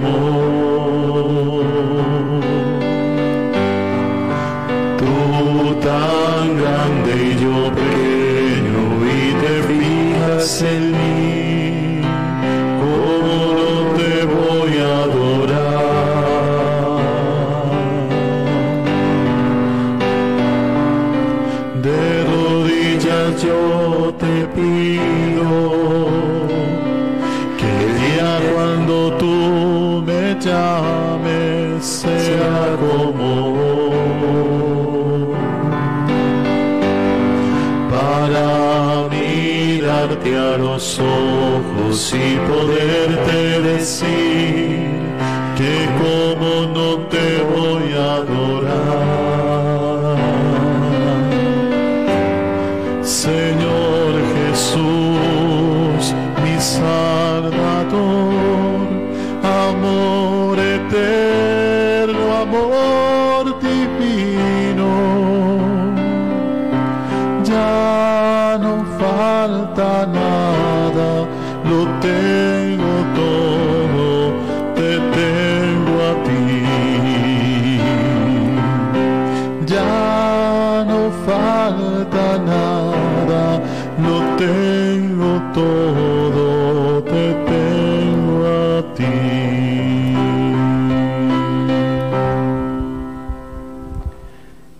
more. 0.00 0.59
Falta 81.26 82.38
nada, 82.38 83.62
lo 83.98 84.36
tengo 84.36 85.42
todo, 85.54 87.02
te 87.04 87.34
tengo 87.52 88.46
a 88.46 88.94
ti. 88.94 89.04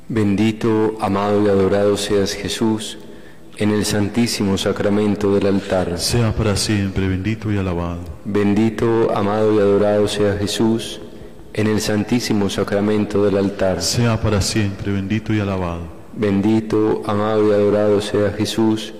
Bendito, 0.08 0.96
amado 1.00 1.42
y 1.44 1.48
adorado 1.48 1.96
seas 1.96 2.32
Jesús 2.32 2.98
en 3.56 3.70
el 3.70 3.84
santísimo 3.84 4.56
sacramento 4.56 5.34
del 5.34 5.46
altar. 5.46 5.98
Sea 5.98 6.34
para 6.34 6.56
siempre 6.56 7.06
bendito 7.06 7.52
y 7.52 7.58
alabado. 7.58 8.00
Bendito, 8.24 9.14
amado 9.14 9.54
y 9.54 9.58
adorado 9.58 10.08
sea 10.08 10.36
Jesús 10.38 11.00
en 11.52 11.66
el 11.66 11.80
santísimo 11.80 12.48
sacramento 12.48 13.24
del 13.24 13.36
altar. 13.36 13.82
Sea 13.82 14.20
para 14.20 14.40
siempre 14.40 14.92
bendito 14.92 15.34
y 15.34 15.40
alabado. 15.40 15.99
Bendito, 16.12 17.02
amado 17.06 17.48
y 17.48 17.52
adorado 17.52 18.00
sea 18.00 18.32
Jesús 18.32 18.92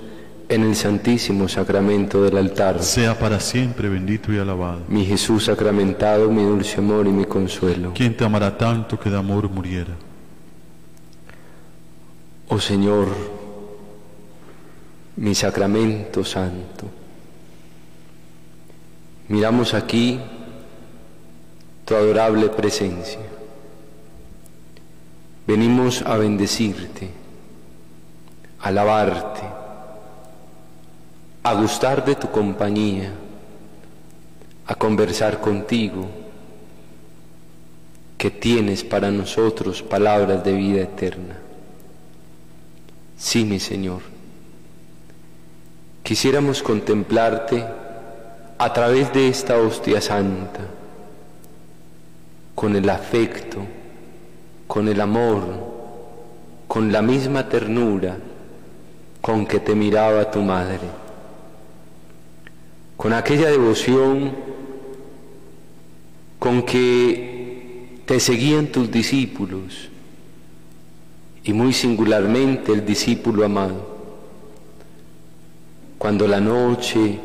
en 0.49 0.65
el 0.65 0.75
santísimo 0.75 1.49
sacramento 1.49 2.23
del 2.23 2.37
altar. 2.37 2.83
Sea 2.83 3.17
para 3.19 3.39
siempre 3.39 3.89
bendito 3.89 4.33
y 4.33 4.39
alabado. 4.39 4.81
Mi 4.89 5.05
Jesús 5.05 5.45
sacramentado, 5.45 6.29
mi 6.31 6.43
dulce 6.43 6.79
amor 6.79 7.07
y 7.07 7.11
mi 7.11 7.25
consuelo. 7.25 7.93
¿Quién 7.95 8.17
te 8.17 8.25
amará 8.25 8.57
tanto 8.59 8.99
que 8.99 9.09
de 9.09 9.17
amor 9.17 9.49
muriera? 9.49 9.95
Oh 12.49 12.59
Señor, 12.59 13.09
mi 15.17 15.37
sacramento 15.37 16.25
santo, 16.25 16.87
miramos 19.29 19.73
aquí 19.73 20.19
tu 21.85 21.95
adorable 21.95 22.49
presencia. 22.49 23.30
Venimos 25.47 26.03
a 26.03 26.17
bendecirte, 26.17 27.09
a 28.61 28.69
alabarte, 28.69 29.43
a 31.43 31.55
gustar 31.55 32.05
de 32.05 32.15
tu 32.15 32.31
compañía, 32.31 33.13
a 34.67 34.75
conversar 34.75 35.41
contigo, 35.41 36.09
que 38.17 38.31
tienes 38.31 38.85
para 38.85 39.11
nosotros 39.11 39.83
palabras 39.83 40.45
de 40.45 40.53
vida 40.53 40.83
eterna. 40.83 41.39
Sí, 43.17 43.45
mi 43.45 43.59
Señor. 43.59 44.03
Quisiéramos 46.03 46.63
contemplarte 46.63 47.65
a 48.59 48.73
través 48.75 49.13
de 49.15 49.29
esta 49.29 49.57
hostia 49.57 50.03
santa, 50.03 50.61
con 52.55 52.77
el 52.77 52.91
afecto, 52.91 53.61
con 54.71 54.87
el 54.87 55.01
amor, 55.01 55.43
con 56.69 56.93
la 56.93 57.03
misma 57.03 57.49
ternura 57.49 58.17
con 59.21 59.45
que 59.45 59.59
te 59.59 59.75
miraba 59.75 60.31
tu 60.31 60.43
madre, 60.43 60.87
con 62.97 63.13
aquella 63.13 63.51
devoción 63.51 64.31
con 66.39 66.63
que 66.63 67.99
te 68.07 68.21
seguían 68.21 68.69
tus 68.69 68.93
discípulos 68.93 69.89
y 71.43 71.53
muy 71.53 71.73
singularmente 71.73 72.73
el 72.73 72.87
discípulo 72.87 73.45
amado. 73.45 73.89
Cuando 75.99 76.29
la 76.29 76.41
noche 76.41 77.19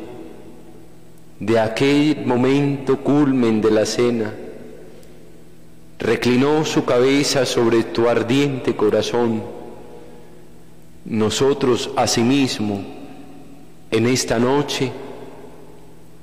de 1.39 1.59
aquel 1.59 2.25
momento 2.25 3.01
culmen 3.01 3.61
de 3.61 3.69
la 3.69 3.85
cena 3.85 4.33
reclinó 5.99 6.65
su 6.65 6.85
cabeza 6.85 7.45
sobre 7.45 7.83
tu 7.83 8.09
ardiente 8.09 8.75
corazón, 8.75 9.43
nosotros 11.05 11.91
asimismo 11.95 12.81
en 13.91 14.07
esta 14.07 14.39
noche 14.39 14.91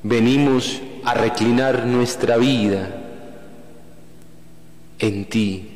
venimos 0.02 0.80
a 1.04 1.14
reclinar 1.14 1.86
nuestra 1.86 2.36
vida 2.36 2.98
en 4.98 5.24
ti, 5.26 5.68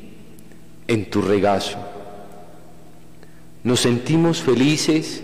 en 0.87 1.09
tu 1.09 1.21
regazo. 1.21 1.77
Nos 3.63 3.79
sentimos 3.81 4.41
felices 4.41 5.23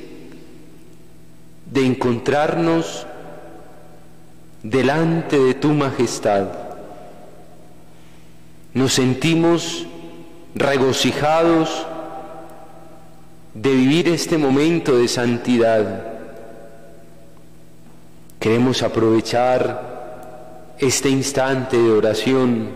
de 1.71 1.85
encontrarnos 1.85 3.05
delante 4.61 5.39
de 5.39 5.53
tu 5.53 5.69
majestad. 5.69 6.62
Nos 8.73 8.93
sentimos 8.93 9.85
regocijados 10.55 11.85
de 13.53 13.71
vivir 13.71 14.07
este 14.07 14.37
momento 14.37 14.97
de 14.97 15.07
santidad. 15.07 16.13
Queremos 18.39 18.81
aprovechar 18.81 20.73
este 20.79 21.09
instante 21.09 21.77
de 21.77 21.91
oración 21.91 22.69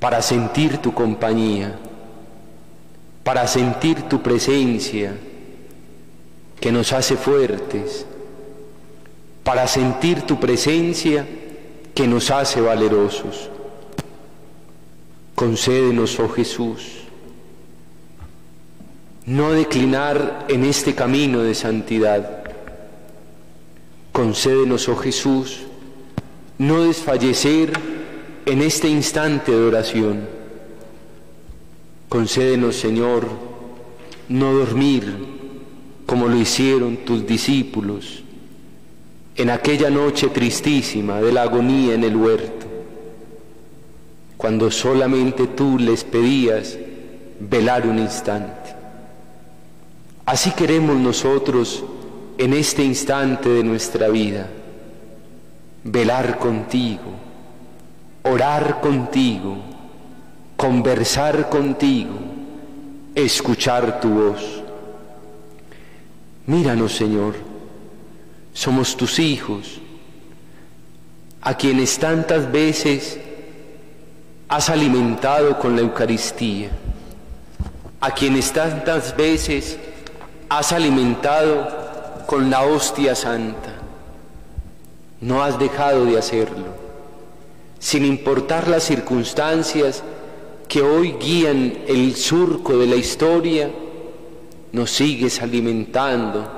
para 0.00 0.22
sentir 0.22 0.78
tu 0.78 0.94
compañía, 0.94 1.76
para 3.24 3.46
sentir 3.46 4.02
tu 4.02 4.22
presencia 4.22 5.14
que 6.58 6.72
nos 6.72 6.92
hace 6.94 7.16
fuertes, 7.16 8.06
para 9.44 9.66
sentir 9.68 10.22
tu 10.22 10.40
presencia 10.40 11.26
que 11.94 12.08
nos 12.08 12.30
hace 12.30 12.60
valerosos. 12.60 13.50
Concédenos, 15.36 16.18
oh 16.18 16.28
Jesús, 16.30 17.02
no 19.26 19.52
declinar 19.52 20.46
en 20.48 20.64
este 20.64 20.94
camino 20.94 21.42
de 21.42 21.54
santidad. 21.54 22.42
Concédenos, 24.12 24.88
oh 24.88 24.96
Jesús, 24.96 25.60
no 26.56 26.84
desfallecer 26.84 27.70
en 28.46 28.62
este 28.62 28.88
instante 28.88 29.52
de 29.52 29.62
oración. 29.62 30.26
Concédenos, 32.08 32.76
Señor, 32.76 33.28
no 34.30 34.54
dormir 34.54 35.36
como 36.06 36.28
lo 36.28 36.36
hicieron 36.36 36.96
tus 37.04 37.26
discípulos 37.26 38.22
en 39.36 39.50
aquella 39.50 39.90
noche 39.90 40.28
tristísima 40.28 41.20
de 41.20 41.30
la 41.30 41.42
agonía 41.42 41.92
en 41.92 42.04
el 42.04 42.16
huerto, 42.16 42.55
cuando 44.36 44.70
solamente 44.70 45.46
tú 45.46 45.78
les 45.78 46.04
pedías 46.04 46.78
velar 47.40 47.86
un 47.86 47.98
instante. 47.98 48.74
Así 50.24 50.50
queremos 50.50 50.96
nosotros 50.96 51.84
en 52.38 52.52
este 52.52 52.84
instante 52.84 53.48
de 53.48 53.64
nuestra 53.64 54.08
vida, 54.08 54.48
velar 55.84 56.38
contigo, 56.38 57.12
orar 58.24 58.80
contigo, 58.80 59.56
conversar 60.56 61.48
contigo, 61.48 62.14
escuchar 63.14 64.00
tu 64.00 64.08
voz. 64.08 64.62
Míranos, 66.46 66.94
Señor, 66.94 67.34
somos 68.52 68.96
tus 68.96 69.18
hijos, 69.18 69.80
a 71.40 71.56
quienes 71.56 71.98
tantas 71.98 72.50
veces 72.50 73.20
has 74.48 74.70
alimentado 74.70 75.58
con 75.58 75.74
la 75.74 75.82
Eucaristía, 75.82 76.70
a 78.00 78.12
quienes 78.12 78.52
tantas 78.52 79.16
veces 79.16 79.78
has 80.48 80.72
alimentado 80.72 82.24
con 82.26 82.48
la 82.48 82.62
hostia 82.62 83.14
santa. 83.14 83.74
No 85.20 85.42
has 85.42 85.58
dejado 85.58 86.04
de 86.04 86.18
hacerlo, 86.18 86.66
sin 87.78 88.04
importar 88.04 88.68
las 88.68 88.84
circunstancias 88.84 90.04
que 90.68 90.82
hoy 90.82 91.16
guían 91.20 91.78
el 91.88 92.14
surco 92.14 92.76
de 92.78 92.86
la 92.86 92.96
historia, 92.96 93.70
nos 94.72 94.90
sigues 94.90 95.40
alimentando 95.40 96.48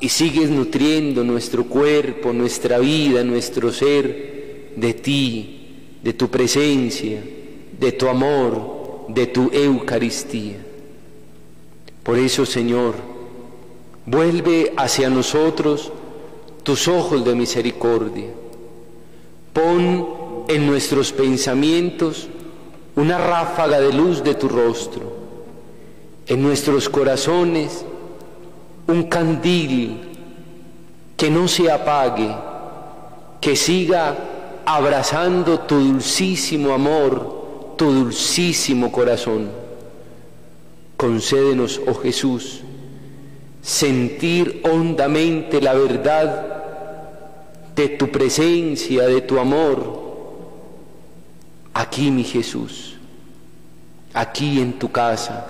y 0.00 0.08
sigues 0.08 0.50
nutriendo 0.50 1.24
nuestro 1.24 1.64
cuerpo, 1.64 2.32
nuestra 2.32 2.78
vida, 2.78 3.24
nuestro 3.24 3.72
ser 3.72 4.72
de 4.76 4.94
ti, 4.94 5.57
de 6.02 6.12
tu 6.12 6.28
presencia, 6.28 7.22
de 7.78 7.92
tu 7.92 8.08
amor, 8.08 9.06
de 9.08 9.26
tu 9.26 9.50
Eucaristía. 9.52 10.56
Por 12.02 12.18
eso, 12.18 12.46
Señor, 12.46 12.94
vuelve 14.06 14.72
hacia 14.76 15.10
nosotros 15.10 15.92
tus 16.62 16.88
ojos 16.88 17.24
de 17.24 17.34
misericordia. 17.34 18.28
Pon 19.52 20.44
en 20.48 20.66
nuestros 20.66 21.12
pensamientos 21.12 22.28
una 22.96 23.18
ráfaga 23.18 23.80
de 23.80 23.92
luz 23.92 24.22
de 24.24 24.34
tu 24.34 24.48
rostro, 24.48 25.12
en 26.26 26.42
nuestros 26.42 26.88
corazones 26.88 27.84
un 28.86 29.04
candil 29.04 30.00
que 31.16 31.30
no 31.30 31.46
se 31.46 31.70
apague, 31.70 32.34
que 33.40 33.54
siga 33.54 34.16
abrazando 34.68 35.60
tu 35.60 35.80
dulcísimo 35.80 36.74
amor, 36.74 37.74
tu 37.78 37.90
dulcísimo 37.90 38.92
corazón. 38.92 39.48
Concédenos, 40.94 41.80
oh 41.86 41.94
Jesús, 41.94 42.60
sentir 43.62 44.60
hondamente 44.70 45.62
la 45.62 45.72
verdad 45.72 46.64
de 47.74 47.88
tu 47.88 48.10
presencia, 48.10 49.04
de 49.04 49.22
tu 49.22 49.38
amor. 49.38 50.02
Aquí, 51.72 52.10
mi 52.10 52.24
Jesús, 52.24 52.98
aquí 54.12 54.60
en 54.60 54.78
tu 54.78 54.92
casa, 54.92 55.46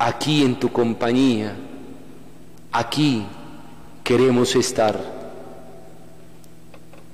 aquí 0.00 0.42
en 0.42 0.58
tu 0.58 0.72
compañía, 0.72 1.54
aquí 2.72 3.24
queremos 4.02 4.56
estar. 4.56 4.98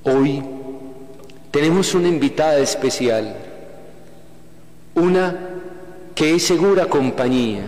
Hoy 0.03 0.56
tenemos 1.51 1.95
una 1.95 2.09
invitada 2.09 2.59
especial, 2.59 3.37
una 4.95 5.37
que 6.15 6.35
es 6.35 6.43
segura 6.45 6.87
compañía, 6.87 7.65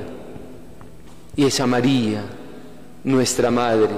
y 1.37 1.45
es 1.45 1.61
a 1.61 1.67
María, 1.67 2.23
nuestra 3.05 3.51
Madre. 3.51 3.95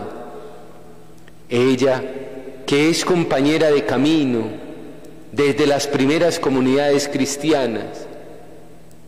Ella, 1.49 2.02
que 2.66 2.90
es 2.90 3.04
compañera 3.04 3.70
de 3.70 3.84
camino 3.84 4.44
desde 5.32 5.66
las 5.66 5.87
primeras 5.87 6.38
comunidades 6.38 7.08
cristianas, 7.08 8.06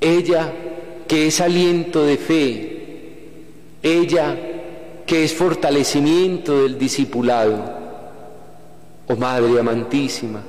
ella 0.01 0.53
que 1.07 1.27
es 1.27 1.41
aliento 1.41 2.05
de 2.05 2.17
fe, 2.17 2.83
ella 3.83 4.37
que 5.05 5.25
es 5.25 5.35
fortalecimiento 5.35 6.63
del 6.63 6.79
discipulado, 6.79 7.63
oh 9.09 9.17
Madre 9.17 9.61
amantísima, 9.61 10.43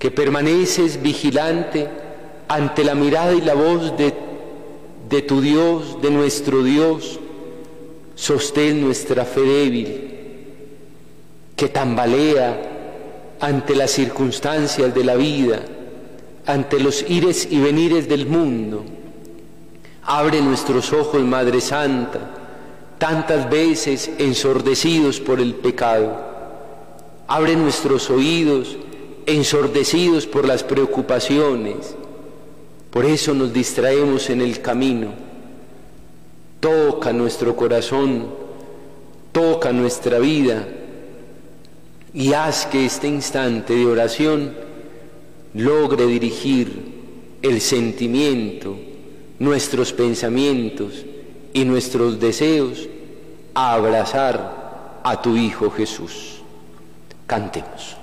que 0.00 0.10
permaneces 0.10 1.02
vigilante, 1.02 1.86
ante 2.48 2.82
la 2.84 2.94
mirada 2.94 3.34
y 3.34 3.42
la 3.42 3.52
voz 3.52 3.96
de, 3.98 4.14
de 5.10 5.22
tu 5.22 5.42
Dios, 5.42 6.00
de 6.00 6.10
nuestro 6.10 6.64
Dios, 6.64 7.20
sostén 8.14 8.80
nuestra 8.80 9.26
fe 9.26 9.42
débil, 9.42 10.10
que 11.54 11.68
tambalea 11.68 13.36
ante 13.40 13.74
las 13.74 13.90
circunstancias 13.90 14.94
de 14.94 15.04
la 15.04 15.16
vida, 15.16 15.60
ante 16.46 16.80
los 16.80 17.04
ires 17.06 17.46
y 17.50 17.60
venires 17.60 18.08
del 18.08 18.26
mundo. 18.26 18.82
Abre 20.04 20.40
nuestros 20.40 20.94
ojos, 20.94 21.20
Madre 21.20 21.60
Santa, 21.60 22.20
tantas 22.96 23.50
veces 23.50 24.10
ensordecidos 24.16 25.20
por 25.20 25.40
el 25.40 25.56
pecado. 25.56 26.18
Abre 27.28 27.54
nuestros 27.54 28.08
oídos, 28.08 28.78
ensordecidos 29.26 30.26
por 30.26 30.46
las 30.46 30.62
preocupaciones 30.62 31.94
por 32.90 33.04
eso 33.04 33.34
nos 33.34 33.52
distraemos 33.52 34.30
en 34.30 34.40
el 34.40 34.60
camino. 34.60 35.12
Toca 36.58 37.12
nuestro 37.12 37.54
corazón, 37.54 38.26
toca 39.32 39.72
nuestra 39.72 40.18
vida 40.18 40.66
y 42.12 42.32
haz 42.32 42.66
que 42.66 42.84
este 42.84 43.06
instante 43.06 43.74
de 43.74 43.86
oración 43.86 44.52
logre 45.54 46.06
dirigir 46.06 47.38
el 47.40 47.60
sentimiento, 47.60 48.76
nuestros 49.38 49.92
pensamientos 49.92 51.04
y 51.52 51.64
nuestros 51.64 52.18
deseos 52.18 52.88
a 53.54 53.74
abrazar 53.74 55.00
a 55.04 55.22
tu 55.22 55.36
Hijo 55.36 55.70
Jesús. 55.70 56.42
Cantemos. 57.26 57.99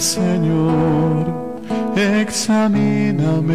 Señor, 0.00 1.24
examíname, 1.94 3.54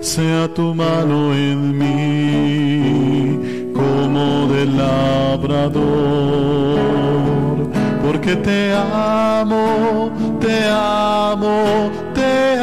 sea 0.00 0.52
tu 0.52 0.74
mano 0.74 1.32
en 1.32 1.78
mí 1.78 3.38
como 3.72 4.48
del 4.48 4.76
labrador, 4.76 5.78
porque 8.04 8.34
te 8.34 8.74
amo, 8.74 10.10
te 10.40 10.64
amo, 10.68 11.88
te 12.14 12.58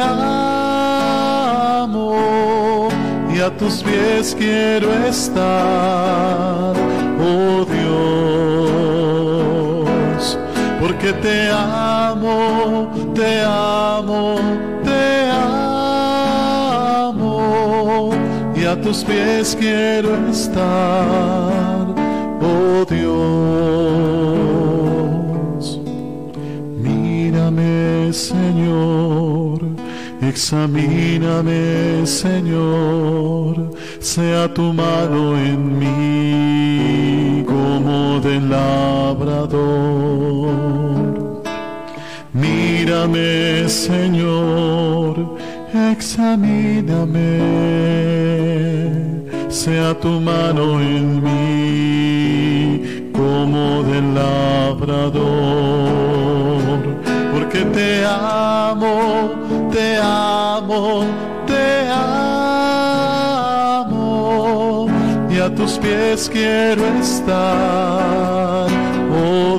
amo, 1.80 2.10
y 3.34 3.40
a 3.40 3.48
tus 3.56 3.82
pies 3.82 4.36
quiero 4.38 4.92
estar, 5.06 6.74
oh 7.18 7.64
Dios, 7.64 9.33
porque 10.86 11.14
te 11.14 11.48
amo, 11.50 12.90
te 13.14 13.40
amo, 13.40 14.36
te 14.84 15.30
amo, 17.00 18.10
y 18.54 18.64
a 18.66 18.78
tus 18.82 19.02
pies 19.02 19.56
quiero 19.58 20.28
estar, 20.28 21.86
oh 22.42 22.84
Dios. 22.84 23.14
Mírame, 26.82 28.12
Señor, 28.12 29.60
examíname, 30.20 32.06
Señor, 32.06 33.70
sea 34.04 34.52
tu 34.52 34.72
mano 34.74 35.36
en 35.38 35.78
mí 35.78 37.42
como 37.46 38.20
del 38.20 38.50
labrador. 38.50 39.62
Mírame, 42.34 43.66
Señor, 43.66 45.36
examíname, 45.90 47.40
sea 49.48 49.98
tu 49.98 50.20
mano 50.20 50.80
en 50.82 51.22
mí 51.24 53.10
como 53.14 53.82
del 53.84 54.14
labrador, 54.14 55.22
porque 57.32 57.60
te 57.76 58.04
amo, 58.04 59.32
te 59.72 59.96
amo, 59.96 61.04
te 61.46 61.88
amo, 61.88 62.73
y 65.34 65.40
a 65.40 65.52
tus 65.52 65.78
pies 65.78 66.30
quiero 66.32 66.86
estar, 67.00 68.68
oh 69.10 69.58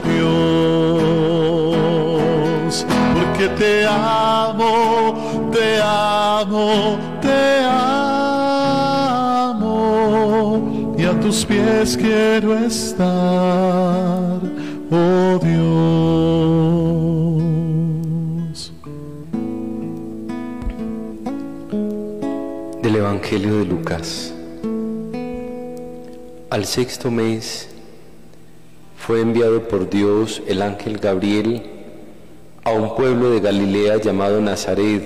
Dios, 1.65 2.85
porque 3.13 3.49
te 3.57 3.85
amo, 3.85 5.49
te 5.51 5.81
amo, 5.81 6.97
te 7.21 7.59
amo, 7.59 7.83
y 10.97 11.03
a 11.03 11.19
tus 11.19 11.43
pies 11.45 11.97
quiero 11.97 12.57
estar, 12.57 14.39
oh 14.91 15.39
Dios. 15.43 15.55
Del 22.81 22.95
Evangelio 22.95 23.57
de 23.57 23.65
Lucas. 23.65 24.34
Al 26.55 26.65
sexto 26.65 27.11
mes 27.11 27.67
fue 28.95 29.19
enviado 29.19 29.67
por 29.67 29.89
Dios 29.89 30.41
el 30.47 30.61
ángel 30.61 30.99
Gabriel 30.99 31.63
a 32.63 32.71
un 32.71 32.95
pueblo 32.95 33.29
de 33.29 33.41
Galilea 33.41 33.97
llamado 33.97 34.39
Nazaret, 34.39 35.03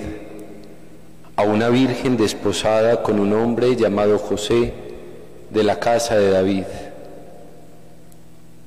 a 1.34 1.42
una 1.42 1.68
virgen 1.68 2.16
desposada 2.16 3.02
con 3.02 3.18
un 3.18 3.32
hombre 3.32 3.74
llamado 3.74 4.16
José 4.20 4.74
de 5.50 5.64
la 5.64 5.80
casa 5.80 6.14
de 6.14 6.30
David. 6.30 6.66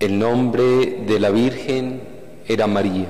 El 0.01 0.19
nombre 0.19 1.05
de 1.07 1.19
la 1.21 1.29
virgen 1.29 2.01
era 2.49 2.67
María. 2.67 3.07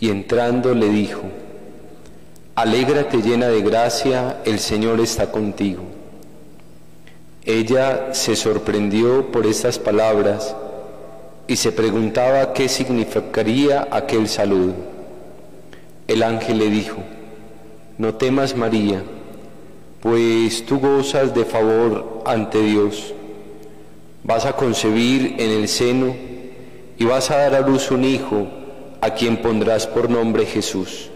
Y 0.00 0.08
entrando 0.08 0.74
le 0.74 0.88
dijo, 0.88 1.20
Alégrate 2.54 3.18
llena 3.20 3.48
de 3.48 3.60
gracia, 3.60 4.38
el 4.46 4.58
Señor 4.58 5.00
está 5.00 5.30
contigo. 5.30 5.99
Ella 7.44 8.12
se 8.12 8.36
sorprendió 8.36 9.32
por 9.32 9.46
estas 9.46 9.78
palabras 9.78 10.54
y 11.46 11.56
se 11.56 11.72
preguntaba 11.72 12.52
qué 12.52 12.68
significaría 12.68 13.88
aquel 13.90 14.28
saludo. 14.28 14.74
El 16.06 16.22
ángel 16.22 16.58
le 16.58 16.68
dijo, 16.68 16.98
no 17.98 18.14
temas 18.14 18.56
María, 18.56 19.02
pues 20.00 20.64
tú 20.66 20.78
gozas 20.80 21.34
de 21.34 21.44
favor 21.44 22.22
ante 22.26 22.62
Dios. 22.62 23.14
Vas 24.24 24.46
a 24.46 24.54
concebir 24.54 25.36
en 25.38 25.50
el 25.50 25.68
seno 25.68 26.14
y 26.98 27.04
vas 27.04 27.30
a 27.30 27.36
dar 27.36 27.54
a 27.54 27.60
luz 27.60 27.90
un 27.90 28.04
hijo 28.04 28.46
a 29.00 29.10
quien 29.10 29.38
pondrás 29.38 29.86
por 29.86 30.10
nombre 30.10 30.46
Jesús. 30.46 31.10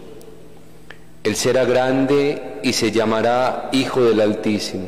Él 1.23 1.35
será 1.35 1.65
grande 1.65 2.59
y 2.63 2.73
se 2.73 2.91
llamará 2.91 3.69
Hijo 3.71 4.03
del 4.03 4.21
Altísimo, 4.21 4.87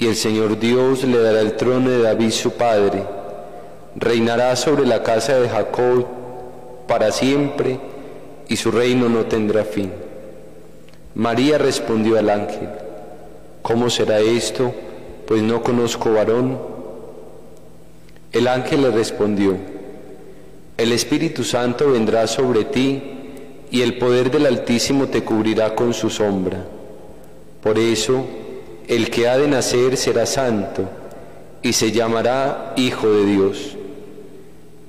y 0.00 0.06
el 0.06 0.16
Señor 0.16 0.58
Dios 0.58 1.04
le 1.04 1.18
dará 1.18 1.42
el 1.42 1.56
trono 1.56 1.90
de 1.90 2.00
David 2.00 2.30
su 2.30 2.52
padre, 2.52 3.04
reinará 3.94 4.56
sobre 4.56 4.86
la 4.86 5.02
casa 5.02 5.38
de 5.38 5.46
Jacob 5.46 6.06
para 6.88 7.12
siempre, 7.12 7.78
y 8.48 8.56
su 8.56 8.70
reino 8.70 9.10
no 9.10 9.26
tendrá 9.26 9.62
fin. 9.62 9.92
María 11.14 11.58
respondió 11.58 12.18
al 12.18 12.30
ángel, 12.30 12.70
¿cómo 13.60 13.90
será 13.90 14.20
esto? 14.20 14.72
Pues 15.26 15.42
no 15.42 15.62
conozco 15.62 16.14
varón. 16.14 16.58
El 18.32 18.48
ángel 18.48 18.80
le 18.80 18.90
respondió, 18.90 19.54
el 20.78 20.92
Espíritu 20.92 21.44
Santo 21.44 21.90
vendrá 21.92 22.26
sobre 22.26 22.64
ti, 22.64 23.02
y 23.70 23.82
el 23.82 23.98
poder 23.98 24.30
del 24.30 24.46
Altísimo 24.46 25.08
te 25.08 25.22
cubrirá 25.22 25.74
con 25.74 25.92
su 25.92 26.08
sombra. 26.08 26.64
Por 27.62 27.78
eso, 27.78 28.24
el 28.90 29.08
que 29.08 29.28
ha 29.28 29.38
de 29.38 29.46
nacer 29.46 29.96
será 29.96 30.26
santo 30.26 30.82
y 31.62 31.72
se 31.74 31.92
llamará 31.92 32.74
Hijo 32.76 33.08
de 33.08 33.24
Dios. 33.24 33.76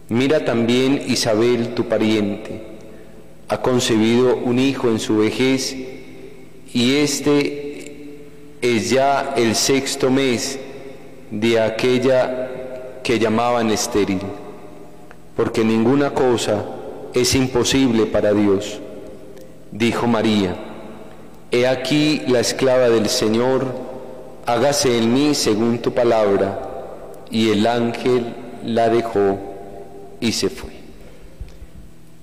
Mira 0.10 0.43
también 0.43 1.03
Isabel, 1.08 1.75
tu 1.75 1.88
pariente, 1.88 2.63
ha 3.48 3.62
concebido 3.62 4.38
un 4.38 4.58
hijo 4.58 4.89
en 4.89 5.00
su 5.00 5.17
vejez 5.17 5.75
y 6.74 6.96
este 6.96 8.17
es 8.62 8.89
ya 8.89 9.36
el 9.38 9.53
sexto 9.53 10.10
mes 10.10 10.58
de 11.29 11.60
aquella 11.60 12.50
que 13.03 13.20
llamaban 13.20 13.70
estéril, 13.70 14.22
porque 15.36 15.63
ninguna 15.63 16.10
cosa 16.10 16.65
es 17.13 17.36
imposible 17.36 18.08
para 18.08 18.34
Dios. 18.34 18.79
Dijo 19.72 20.08
María, 20.08 20.55
He 21.51 21.67
aquí 21.67 22.22
la 22.27 22.39
esclava 22.39 22.89
del 22.89 23.10
Señor, 23.10 23.90
hágase 24.45 24.98
en 24.98 25.13
mí 25.13 25.36
según 25.36 25.79
tu 25.79 25.93
palabra. 25.93 26.67
Y 27.29 27.50
el 27.50 27.65
ángel 27.65 28.33
la 28.65 28.89
dejó 28.89 29.39
y 30.19 30.31
se 30.31 30.50
fue. 30.50 30.71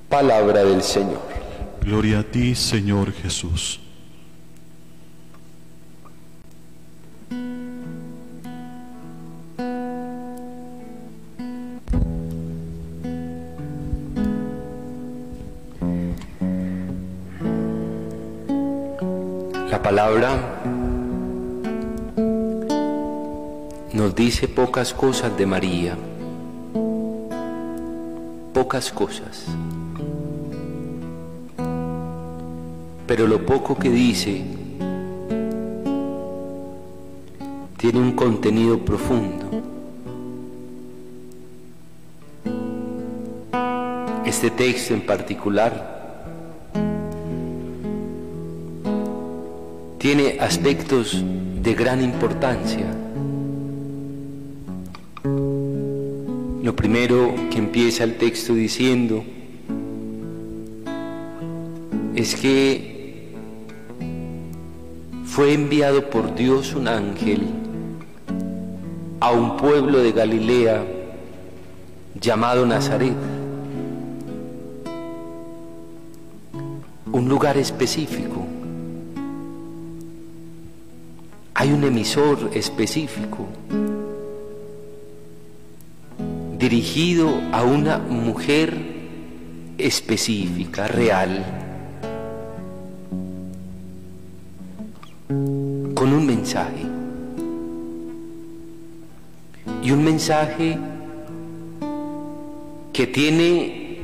Palabra 0.08 0.64
del 0.64 0.82
Señor. 0.82 1.22
Gloria 1.82 2.20
a 2.20 2.22
ti, 2.22 2.54
Señor 2.54 3.12
Jesús. 3.12 3.80
La 19.70 19.82
palabra 19.82 20.57
nos 23.92 24.14
dice 24.14 24.48
pocas 24.48 24.92
cosas 24.92 25.36
de 25.36 25.46
María, 25.46 25.96
pocas 28.52 28.92
cosas, 28.92 29.46
pero 33.06 33.26
lo 33.26 33.44
poco 33.46 33.78
que 33.78 33.88
dice 33.88 34.44
tiene 37.78 37.98
un 38.00 38.12
contenido 38.12 38.78
profundo. 38.78 39.46
Este 44.26 44.50
texto 44.50 44.92
en 44.92 45.06
particular 45.06 45.96
tiene 49.96 50.36
aspectos 50.38 51.24
de 51.62 51.74
gran 51.74 52.02
importancia 52.02 53.07
primero 56.90 57.34
que 57.50 57.58
empieza 57.58 58.02
el 58.02 58.16
texto 58.16 58.54
diciendo 58.54 59.22
es 62.16 62.34
que 62.34 63.28
fue 65.26 65.52
enviado 65.52 66.08
por 66.08 66.34
Dios 66.34 66.74
un 66.74 66.88
ángel 66.88 67.42
a 69.20 69.32
un 69.32 69.58
pueblo 69.58 69.98
de 69.98 70.12
Galilea 70.12 70.82
llamado 72.18 72.64
Nazaret, 72.64 73.12
un 77.12 77.28
lugar 77.28 77.58
específico. 77.58 78.46
Hay 81.52 81.70
un 81.70 81.84
emisor 81.84 82.50
específico 82.54 83.46
dirigido 86.68 87.40
a 87.50 87.62
una 87.62 87.96
mujer 87.96 88.76
específica, 89.78 90.86
real, 90.86 91.42
con 95.94 96.12
un 96.12 96.26
mensaje. 96.26 96.82
Y 99.82 99.92
un 99.92 100.04
mensaje 100.04 100.78
que 102.92 103.06
tiene 103.06 104.02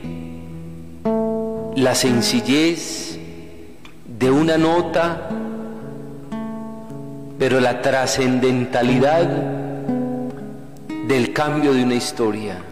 la 1.77 1.95
sencillez 1.95 3.19
de 4.19 4.31
una 4.31 4.57
nota, 4.57 5.29
pero 7.39 7.61
la 7.61 7.83
trascendentalidad 7.83 9.74
del 11.09 11.33
cambio 11.33 11.75
de 11.75 11.85
una 11.85 11.95
historia. 11.95 12.63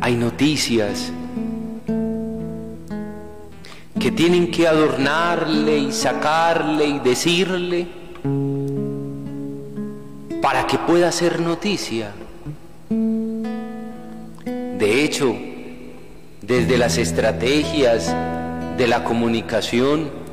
Hay 0.00 0.14
noticias 0.16 1.12
que 3.98 4.10
tienen 4.12 4.50
que 4.50 4.68
adornarle 4.68 5.78
y 5.78 5.92
sacarle 5.92 6.86
y 6.86 6.98
decirle 7.00 7.86
para 10.42 10.66
que 10.66 10.78
pueda 10.78 11.10
ser 11.10 11.40
noticia. 11.40 12.12
De 14.78 15.04
hecho, 15.04 15.34
desde 16.42 16.78
las 16.78 16.96
estrategias 16.98 18.14
de 18.76 18.86
la 18.86 19.04
comunicación, 19.04 20.27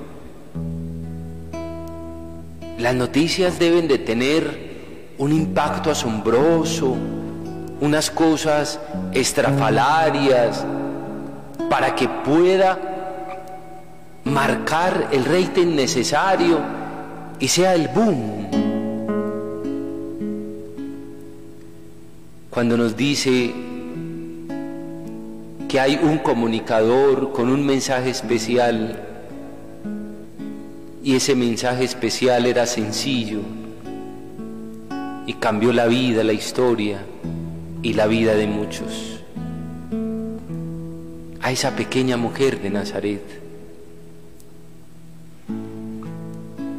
las 2.78 2.94
noticias 2.94 3.58
deben 3.58 3.88
de 3.88 3.98
tener 3.98 4.76
un 5.18 5.32
impacto 5.32 5.92
asombroso, 5.92 6.96
unas 7.80 8.12
cosas 8.12 8.80
estrafalarias, 9.14 10.66
para 11.70 11.96
que 11.96 12.08
pueda 12.08 12.78
marcar 14.26 15.10
el 15.12 15.24
rating 15.24 15.76
necesario 15.76 16.60
y 17.40 17.48
sea 17.48 17.76
el 17.76 17.88
boom. 17.88 18.48
Cuando 22.50 22.78
nos 22.78 22.96
dice 22.96 23.54
que 25.68 25.80
hay 25.80 26.00
un 26.02 26.20
comunicador 26.20 27.32
con 27.32 27.50
un 27.50 27.66
mensaje 27.66 28.10
especial, 28.10 29.05
y 31.06 31.16
ese 31.16 31.36
mensaje 31.36 31.84
especial 31.84 32.48
era 32.48 32.66
sencillo. 32.66 33.42
Y 35.28 35.34
cambió 35.34 35.72
la 35.72 35.86
vida, 35.86 36.24
la 36.24 36.34
historia 36.34 37.06
y 37.84 37.94
la 37.94 38.08
vida 38.08 38.34
de 38.34 38.48
muchos. 38.48 39.22
A 41.42 41.52
esa 41.52 41.76
pequeña 41.76 42.18
mujer 42.18 42.60
de 42.60 42.72
Nazaret, 42.72 43.22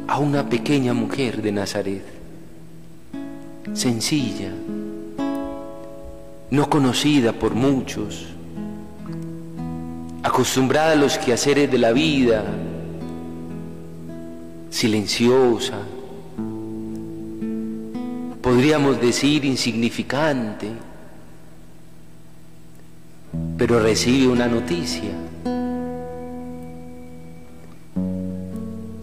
a 0.09 0.19
una 0.19 0.49
pequeña 0.49 0.93
mujer 0.93 1.41
de 1.41 1.51
Nazaret, 1.53 2.03
sencilla, 3.71 4.51
no 6.51 6.69
conocida 6.69 7.31
por 7.31 7.55
muchos, 7.55 8.25
acostumbrada 10.21 10.91
a 10.91 10.95
los 10.95 11.17
quehaceres 11.17 11.71
de 11.71 11.77
la 11.77 11.93
vida, 11.93 12.43
silenciosa, 14.69 15.79
podríamos 18.41 19.01
decir 19.01 19.45
insignificante, 19.45 20.71
pero 23.57 23.79
recibe 23.79 24.27
una 24.27 24.47
noticia. 24.47 25.11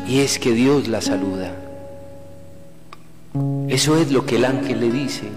Y 0.06 0.20
es 0.20 0.38
que 0.38 0.52
Dios 0.52 0.88
la 0.88 1.00
saluda. 1.00 1.52
Eso 3.68 3.96
es 3.96 4.12
lo 4.12 4.24
que 4.24 4.36
el 4.36 4.44
ángel 4.44 4.80
le 4.80 4.92
dice. 4.92 5.28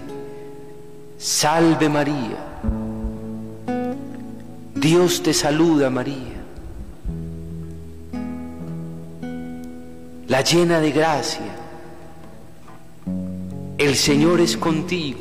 Salve 1.18 1.88
María. 1.88 2.38
Dios 4.74 5.22
te 5.22 5.34
saluda 5.34 5.90
María. 5.90 6.37
La 10.38 10.44
llena 10.44 10.78
de 10.78 10.92
gracia. 10.92 11.50
El 13.76 13.96
Señor 13.96 14.40
es 14.40 14.56
contigo. 14.56 15.18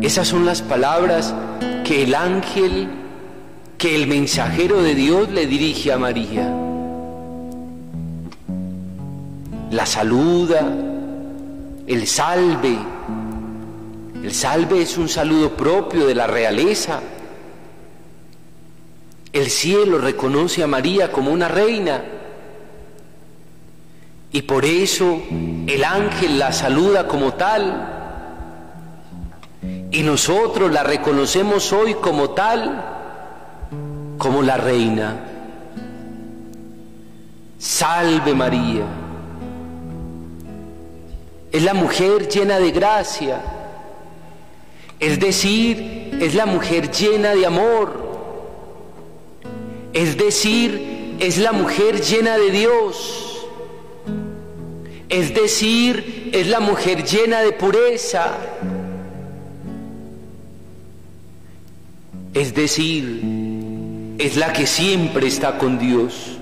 Esas 0.00 0.26
son 0.26 0.46
las 0.46 0.62
palabras 0.62 1.34
que 1.84 2.04
el 2.04 2.14
ángel, 2.14 2.88
que 3.76 3.94
el 3.94 4.06
mensajero 4.06 4.82
de 4.82 4.94
Dios 4.94 5.28
le 5.28 5.46
dirige 5.46 5.92
a 5.92 5.98
María. 5.98 6.50
La 9.70 9.84
saluda, 9.84 10.74
el 11.86 12.06
salve. 12.06 12.78
El 14.22 14.32
salve 14.32 14.80
es 14.80 14.96
un 14.96 15.10
saludo 15.10 15.54
propio 15.54 16.06
de 16.06 16.14
la 16.14 16.26
realeza. 16.26 17.02
El 19.34 19.50
cielo 19.50 19.98
reconoce 19.98 20.62
a 20.62 20.66
María 20.66 21.12
como 21.12 21.30
una 21.30 21.48
reina 21.48 22.19
y 24.32 24.42
por 24.42 24.64
eso 24.64 25.20
el 25.66 25.84
ángel 25.84 26.38
la 26.38 26.52
saluda 26.52 27.08
como 27.08 27.34
tal. 27.34 27.96
Y 29.90 30.02
nosotros 30.02 30.70
la 30.70 30.84
reconocemos 30.84 31.72
hoy 31.72 31.94
como 31.94 32.30
tal, 32.30 32.84
como 34.18 34.42
la 34.42 34.56
reina. 34.56 35.16
Salve 37.58 38.34
María. 38.34 38.84
Es 41.50 41.62
la 41.64 41.74
mujer 41.74 42.28
llena 42.28 42.60
de 42.60 42.70
gracia. 42.70 43.40
Es 45.00 45.18
decir, 45.18 46.18
es 46.20 46.36
la 46.36 46.46
mujer 46.46 46.92
llena 46.92 47.34
de 47.34 47.46
amor. 47.46 48.08
Es 49.92 50.16
decir, 50.16 51.16
es 51.18 51.36
la 51.38 51.50
mujer 51.50 52.00
llena 52.00 52.38
de 52.38 52.50
Dios 52.52 53.29
es 55.10 55.34
decir, 55.34 56.30
es 56.32 56.46
la 56.46 56.60
mujer 56.60 57.04
llena 57.04 57.40
de 57.40 57.50
pureza, 57.50 58.38
es 62.32 62.54
decir, 62.54 64.14
es 64.18 64.36
la 64.36 64.52
que 64.52 64.68
siempre 64.68 65.26
está 65.26 65.58
con 65.58 65.80
Dios. 65.80 66.38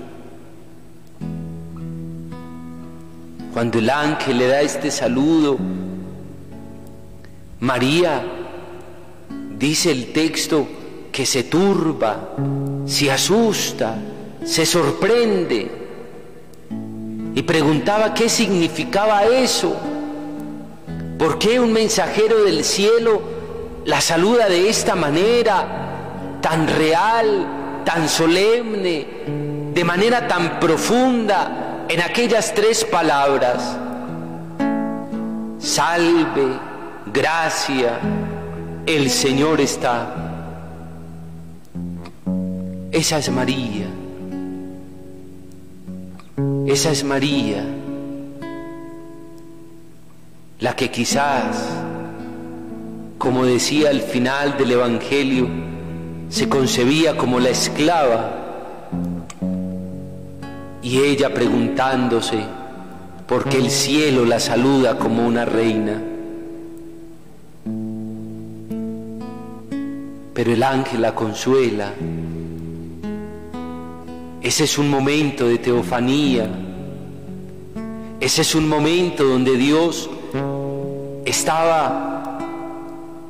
Cuando 3.53 3.79
el 3.79 3.89
ángel 3.89 4.37
le 4.37 4.47
da 4.47 4.61
este 4.61 4.91
saludo, 4.91 5.57
María, 7.59 8.23
dice 9.57 9.91
el 9.91 10.13
texto, 10.13 10.67
que 11.11 11.25
se 11.25 11.43
turba, 11.45 12.35
se 12.85 13.09
asusta, 13.09 13.97
se 14.45 14.63
sorprende 14.63 15.78
y 17.39 17.43
preguntaba 17.43 18.13
qué 18.13 18.27
significaba 18.27 19.23
eso. 19.23 19.73
¿Por 21.17 21.39
qué 21.39 21.57
un 21.57 21.71
mensajero 21.71 22.43
del 22.43 22.65
cielo 22.65 23.21
la 23.85 24.01
saluda 24.01 24.49
de 24.49 24.67
esta 24.67 24.93
manera, 24.93 26.37
tan 26.41 26.67
real, 26.67 27.81
tan 27.85 28.09
solemne, 28.09 29.07
de 29.73 29.83
manera 29.85 30.27
tan 30.27 30.59
profunda, 30.59 31.85
en 31.87 32.01
aquellas 32.01 32.53
tres 32.53 32.83
palabras? 32.83 33.77
Salve, 35.59 36.59
gracia, 37.05 37.99
el 38.85 39.09
Señor 39.09 39.61
está. 39.61 40.13
Esa 42.91 43.19
es 43.19 43.31
María. 43.31 43.98
Esa 46.67 46.91
es 46.91 47.03
María. 47.03 47.63
la 50.59 50.75
que 50.75 50.91
quizás, 50.91 51.69
como 53.17 53.45
decía 53.45 53.89
al 53.89 54.01
final 54.01 54.57
del 54.57 54.71
Evangelio, 54.71 55.47
se 56.27 56.49
concebía 56.49 57.15
como 57.15 57.39
la 57.39 57.49
esclava 57.49 58.35
y 60.81 60.99
ella 60.99 61.33
preguntándose 61.33 62.39
por 63.25 63.47
qué 63.47 63.57
el 63.57 63.69
cielo 63.69 64.25
la 64.25 64.39
saluda 64.39 64.97
como 64.97 65.25
una 65.25 65.45
reina. 65.45 66.01
Pero 70.33 70.53
el 70.53 70.63
ángel 70.63 71.01
la 71.01 71.15
consuela. 71.15 71.93
Ese 74.41 74.63
es 74.63 74.77
un 74.77 74.89
momento 74.89 75.47
de 75.47 75.57
teofanía. 75.57 76.47
Ese 78.19 78.41
es 78.41 78.55
un 78.55 78.69
momento 78.69 79.23
donde 79.23 79.57
Dios 79.57 80.09
estaba 81.25 82.37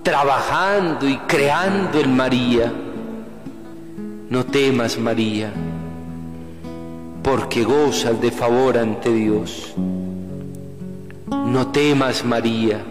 trabajando 0.03 1.07
y 1.07 1.17
creando 1.17 1.99
en 1.99 2.15
María. 2.15 2.73
No 4.29 4.45
temas, 4.45 4.99
María, 4.99 5.51
porque 7.23 7.63
gozas 7.63 8.21
de 8.21 8.31
favor 8.31 8.77
ante 8.77 9.11
Dios. 9.11 9.73
No 11.27 11.67
temas, 11.67 12.23
María, 12.23 12.83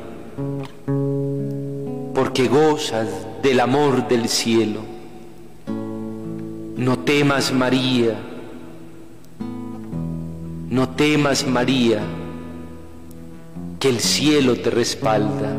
porque 2.14 2.48
gozas 2.48 3.09
del 3.42 3.61
amor 3.61 4.09
del 4.09 4.28
cielo. 4.28 4.88
No 6.79 6.97
temas, 7.01 7.53
María, 7.53 8.17
no 10.71 10.88
temas, 10.91 11.45
María, 11.45 12.01
que 13.81 13.88
el 13.88 13.99
cielo 13.99 14.55
te 14.55 14.71
respalda. 14.71 15.57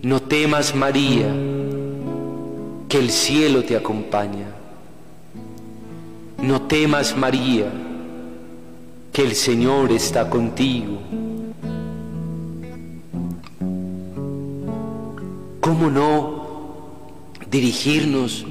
No 0.00 0.22
temas, 0.22 0.76
María, 0.76 1.26
que 2.88 2.98
el 3.00 3.10
cielo 3.10 3.64
te 3.64 3.76
acompaña. 3.76 4.46
No 6.40 6.62
temas, 6.62 7.16
María, 7.16 7.66
que 9.12 9.22
el 9.22 9.34
Señor 9.34 9.90
está 9.90 10.30
contigo. 10.30 11.00
¿Cómo 15.60 15.90
no 15.90 16.44
dirigirnos 17.50 18.46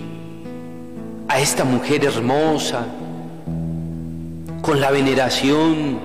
a 1.27 1.39
esta 1.39 1.65
mujer 1.65 2.05
hermosa 2.05 2.85
con 4.61 4.79
la 4.79 4.91
veneración 4.91 5.99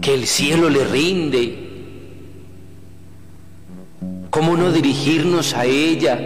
que 0.00 0.14
el 0.14 0.26
cielo 0.26 0.68
le 0.70 0.84
rinde? 0.84 1.58
¿Cómo 4.30 4.56
no 4.56 4.72
dirigirnos 4.72 5.54
a 5.54 5.64
ella 5.64 6.18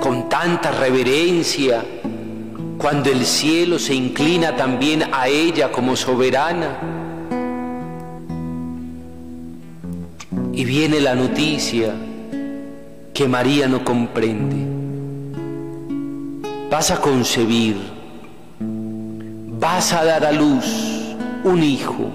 con 0.00 0.28
tanta 0.28 0.70
reverencia 0.70 1.84
cuando 2.76 3.10
el 3.10 3.24
cielo 3.24 3.78
se 3.78 3.94
inclina 3.94 4.54
también 4.54 5.04
a 5.12 5.28
ella 5.28 5.72
como 5.72 5.96
soberana? 5.96 6.78
Y 10.52 10.64
viene 10.64 11.00
la 11.00 11.14
noticia 11.14 11.94
que 13.14 13.26
María 13.26 13.66
no 13.66 13.82
comprende. 13.84 14.77
Vas 16.70 16.90
a 16.90 17.00
concebir, 17.00 17.78
vas 18.60 19.90
a 19.94 20.04
dar 20.04 20.26
a 20.26 20.32
luz 20.32 20.66
un 21.42 21.62
hijo, 21.62 22.10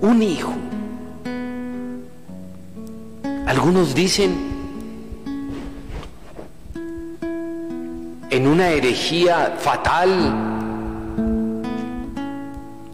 un 0.00 0.22
hijo. 0.22 0.52
Algunos 3.44 3.92
dicen 3.92 4.52
en 8.30 8.46
una 8.46 8.70
herejía 8.70 9.56
fatal, 9.58 10.08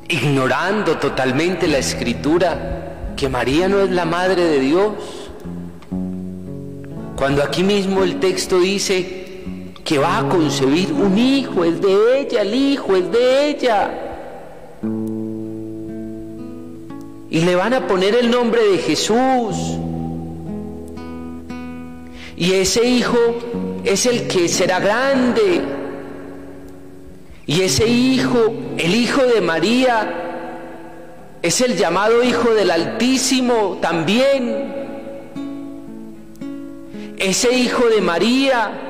ignorando 0.09 0.97
totalmente 0.97 1.69
la 1.69 1.79
escritura, 1.79 3.13
que 3.15 3.29
María 3.29 3.69
no 3.69 3.81
es 3.81 3.91
la 3.91 4.07
madre 4.07 4.43
de 4.43 4.61
Dios. 4.61 4.95
Cuando 7.15 7.43
aquí 7.43 7.63
mismo 7.63 8.05
el 8.05 8.21
texto 8.21 8.61
dice 8.61 9.18
que 9.89 9.97
va 9.97 10.19
a 10.19 10.29
concebir 10.29 10.93
un 10.93 11.17
hijo, 11.17 11.65
es 11.65 11.81
de 11.81 12.21
ella, 12.21 12.43
el 12.43 12.55
hijo 12.55 12.95
es 12.95 13.11
de 13.11 13.49
ella. 13.49 13.91
Y 17.31 17.41
le 17.41 17.55
van 17.55 17.73
a 17.73 17.87
poner 17.87 18.15
el 18.15 18.31
nombre 18.31 18.63
de 18.69 18.77
Jesús. 18.77 19.57
Y 22.37 22.53
ese 22.53 22.87
hijo 22.87 23.17
es 23.83 24.05
el 24.05 24.29
que 24.29 24.47
será 24.49 24.79
grande. 24.79 25.63
Y 27.47 27.63
ese 27.63 27.89
hijo, 27.89 28.53
el 28.77 28.95
hijo 28.95 29.23
de 29.23 29.41
María, 29.41 31.39
es 31.41 31.63
el 31.63 31.79
llamado 31.79 32.23
hijo 32.23 32.53
del 32.53 32.71
Altísimo 32.71 33.79
también. 33.81 34.67
Ese 37.17 37.57
hijo 37.57 37.87
de 37.89 38.03
María 38.03 38.88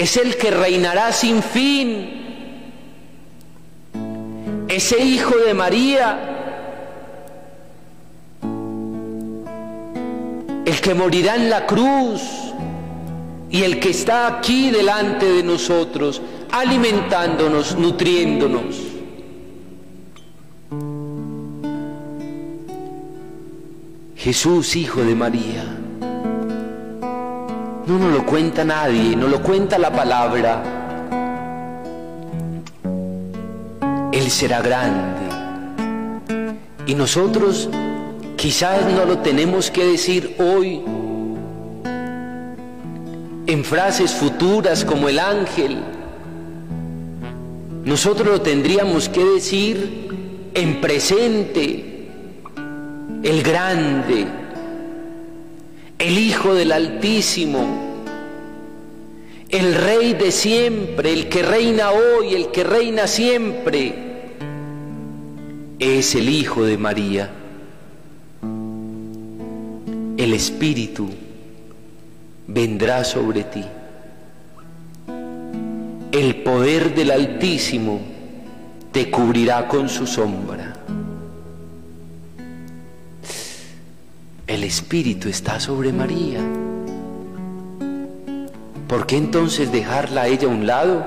es 0.00 0.16
el 0.16 0.36
que 0.38 0.50
reinará 0.50 1.12
sin 1.12 1.42
fin. 1.42 2.08
Ese 4.66 4.98
hijo 5.04 5.36
de 5.36 5.52
María, 5.52 6.18
el 10.64 10.80
que 10.80 10.94
morirá 10.94 11.36
en 11.36 11.50
la 11.50 11.66
cruz 11.66 12.22
y 13.50 13.62
el 13.62 13.78
que 13.78 13.90
está 13.90 14.38
aquí 14.38 14.70
delante 14.70 15.26
de 15.26 15.42
nosotros, 15.42 16.22
alimentándonos, 16.50 17.76
nutriéndonos. 17.76 18.76
Jesús, 24.16 24.76
hijo 24.76 25.02
de 25.04 25.14
María. 25.14 25.79
No 27.90 27.98
nos 27.98 28.12
lo 28.12 28.24
cuenta 28.24 28.64
nadie, 28.64 29.16
no 29.16 29.26
lo 29.26 29.42
cuenta 29.42 29.76
la 29.76 29.90
palabra. 29.90 30.62
Él 34.12 34.30
será 34.30 34.62
grande. 34.62 35.26
Y 36.86 36.94
nosotros 36.94 37.68
quizás 38.36 38.86
no 38.94 39.04
lo 39.06 39.18
tenemos 39.18 39.72
que 39.72 39.84
decir 39.84 40.36
hoy 40.38 40.84
en 43.48 43.64
frases 43.64 44.12
futuras 44.12 44.84
como 44.84 45.08
el 45.08 45.18
ángel. 45.18 45.82
Nosotros 47.84 48.28
lo 48.28 48.40
tendríamos 48.40 49.08
que 49.08 49.24
decir 49.24 50.52
en 50.54 50.80
presente, 50.80 52.08
el 53.24 53.42
grande, 53.42 54.39
el 56.00 56.16
Hijo 56.18 56.54
del 56.54 56.72
Altísimo, 56.72 57.62
el 59.50 59.74
Rey 59.74 60.14
de 60.14 60.32
siempre, 60.32 61.12
el 61.12 61.28
que 61.28 61.42
reina 61.42 61.90
hoy, 61.90 62.34
el 62.34 62.50
que 62.50 62.64
reina 62.64 63.06
siempre, 63.06 63.94
es 65.78 66.14
el 66.14 66.30
Hijo 66.30 66.64
de 66.64 66.78
María, 66.78 67.30
el 70.16 70.32
Espíritu 70.32 71.10
vendrá 72.46 73.04
sobre 73.04 73.44
ti. 73.44 73.64
El 76.12 76.36
poder 76.36 76.94
del 76.94 77.10
Altísimo 77.10 78.00
te 78.90 79.10
cubrirá 79.10 79.68
con 79.68 79.90
su 79.90 80.06
sombra. 80.06 80.69
El 84.50 84.64
Espíritu 84.64 85.28
está 85.28 85.60
sobre 85.60 85.92
María. 85.92 86.40
¿Por 88.88 89.06
qué 89.06 89.16
entonces 89.16 89.70
dejarla 89.70 90.22
a 90.22 90.26
ella 90.26 90.48
a 90.48 90.50
un 90.50 90.66
lado? 90.66 91.06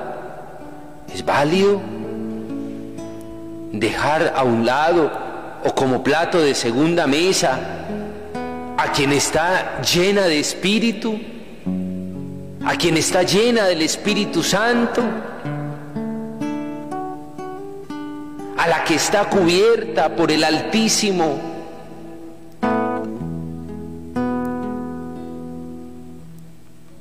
¿Es 1.13 1.25
válido? 1.25 1.81
Dejar 3.73 4.31
a 4.33 4.43
un 4.45 4.65
lado 4.65 5.11
o 5.61 5.75
como 5.75 6.01
plato 6.01 6.39
de 6.39 6.55
segunda 6.55 7.05
mesa 7.05 7.59
a 8.77 8.91
quien 8.93 9.11
está 9.11 9.81
llena 9.81 10.21
de 10.21 10.39
espíritu, 10.39 11.19
a 12.65 12.77
quien 12.77 12.95
está 12.95 13.23
llena 13.23 13.65
del 13.65 13.81
Espíritu 13.81 14.41
Santo, 14.41 15.03
a 18.57 18.67
la 18.69 18.85
que 18.85 18.95
está 18.95 19.25
cubierta 19.25 20.15
por 20.15 20.31
el 20.31 20.45
Altísimo. 20.45 21.52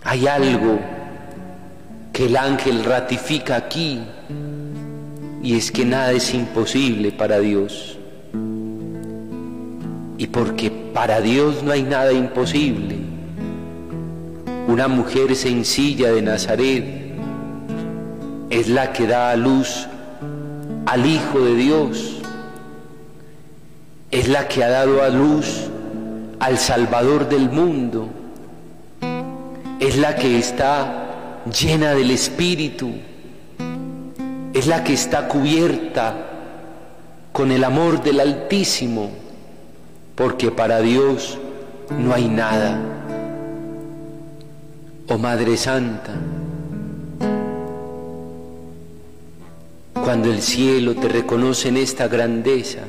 Hay 0.05 0.27
algo 0.27 0.79
que 2.13 2.27
el 2.27 2.37
ángel 2.37 2.85
ratifica 2.85 3.57
aquí 3.57 4.03
y 5.43 5.57
es 5.57 5.73
que 5.73 5.85
nada 5.85 6.13
es 6.13 6.35
imposible 6.35 7.13
para 7.13 7.39
Dios. 7.41 7.99
y 10.23 10.29
porque 10.29 10.71
para 10.71 11.21
Dios 11.21 11.65
no 11.65 11.73
hay 11.73 11.83
nada 11.83 12.13
imposible. 12.13 12.97
Una 14.69 14.87
mujer 14.87 15.35
sencilla 15.35 16.13
de 16.13 16.23
Nazaret 16.23 16.85
es 18.49 18.69
la 18.69 18.93
que 18.93 19.09
da 19.09 19.33
a 19.33 19.37
luz 19.37 19.89
al 20.87 21.07
Hijo 21.07 21.41
de 21.41 21.57
Dios, 21.57 22.21
es 24.13 24.29
la 24.29 24.47
que 24.47 24.63
ha 24.63 24.69
dado 24.69 25.03
a 25.03 25.09
luz 25.09 25.69
al 26.39 26.57
Salvador 26.57 27.29
del 27.29 27.51
mundo, 27.51 28.09
es 29.93 29.99
la 29.99 30.17
que 30.17 30.39
está 30.39 31.43
llena 31.45 31.93
del 31.93 32.13
Espíritu, 32.13 32.93
es 34.55 34.67
la 34.67 34.83
que 34.83 34.95
está 34.95 35.29
cubierta 35.29 36.15
con 37.31 37.53
el 37.53 37.63
amor 37.63 38.03
del 38.03 38.21
Altísimo 38.21 39.11
porque 40.15 40.51
para 40.51 40.81
Dios 40.81 41.39
no 41.91 42.15
hay 42.15 42.27
nada. 42.27 42.81
Oh 45.09 45.19
Madre 45.19 45.59
Santa, 45.59 46.15
cuando 49.93 50.33
el 50.33 50.41
cielo 50.41 50.95
te 50.95 51.09
reconoce 51.09 51.69
en 51.69 51.77
esta 51.77 52.09
grandeza, 52.09 52.81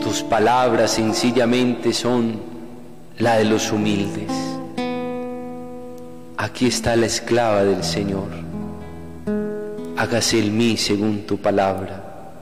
tus 0.00 0.22
palabras 0.22 0.92
sencillamente 0.92 1.92
son 1.92 2.40
la 3.18 3.36
de 3.36 3.46
los 3.46 3.72
humildes. 3.72 4.49
Aquí 6.40 6.68
está 6.68 6.96
la 6.96 7.04
esclava 7.04 7.64
del 7.64 7.84
Señor. 7.84 8.30
Hágase 9.98 10.38
el 10.38 10.52
mí 10.52 10.78
según 10.78 11.26
tu 11.26 11.36
palabra. 11.36 12.32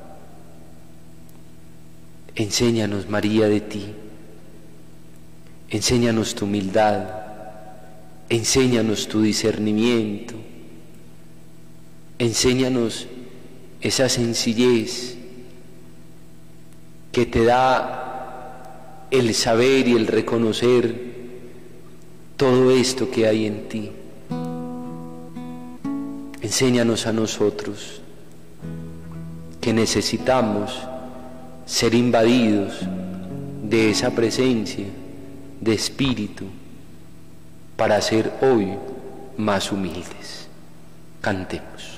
Enséñanos, 2.36 3.08
María, 3.08 3.48
de 3.48 3.60
ti. 3.60 3.86
Enséñanos 5.70 6.36
tu 6.36 6.44
humildad. 6.44 7.08
Enséñanos 8.28 9.08
tu 9.08 9.20
discernimiento. 9.20 10.34
Enséñanos 12.20 13.08
esa 13.80 14.08
sencillez 14.08 15.16
que 17.10 17.26
te 17.26 17.44
da 17.44 19.08
el 19.10 19.34
saber 19.34 19.88
y 19.88 19.96
el 19.96 20.06
reconocer 20.06 21.17
todo 22.38 22.70
esto 22.70 23.10
que 23.10 23.26
hay 23.26 23.46
en 23.46 23.68
ti. 23.68 23.90
Enséñanos 26.40 27.08
a 27.08 27.12
nosotros 27.12 28.00
que 29.60 29.72
necesitamos 29.72 30.80
ser 31.66 31.94
invadidos 31.94 32.78
de 33.64 33.90
esa 33.90 34.12
presencia 34.12 34.86
de 35.60 35.74
espíritu 35.74 36.44
para 37.76 38.00
ser 38.00 38.32
hoy 38.40 38.68
más 39.36 39.72
humildes. 39.72 40.46
Cantemos. 41.20 41.97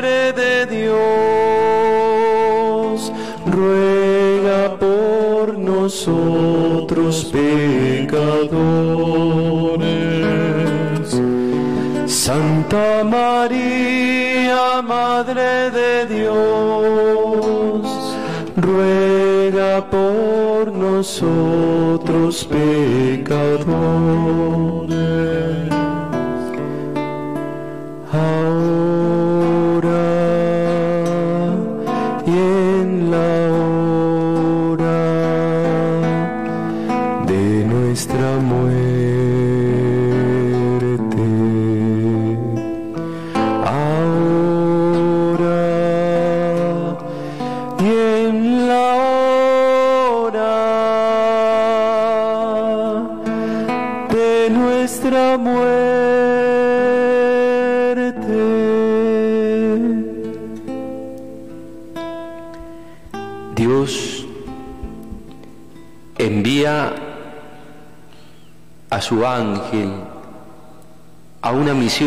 Madre 0.00 0.32
de 0.32 0.64
Dios, 0.64 0.96
ruega 3.44 4.78
por 4.78 5.58
nosotros 5.58 7.26
pecadores. 7.26 8.40
Santa 12.06 13.04
María, 13.04 14.80
Madre 14.80 15.70
de 15.70 16.06
Dios, 16.06 17.84
ruega 18.56 19.84
por 19.90 20.72
nosotros 20.72 22.46
pecadores. 22.46 23.50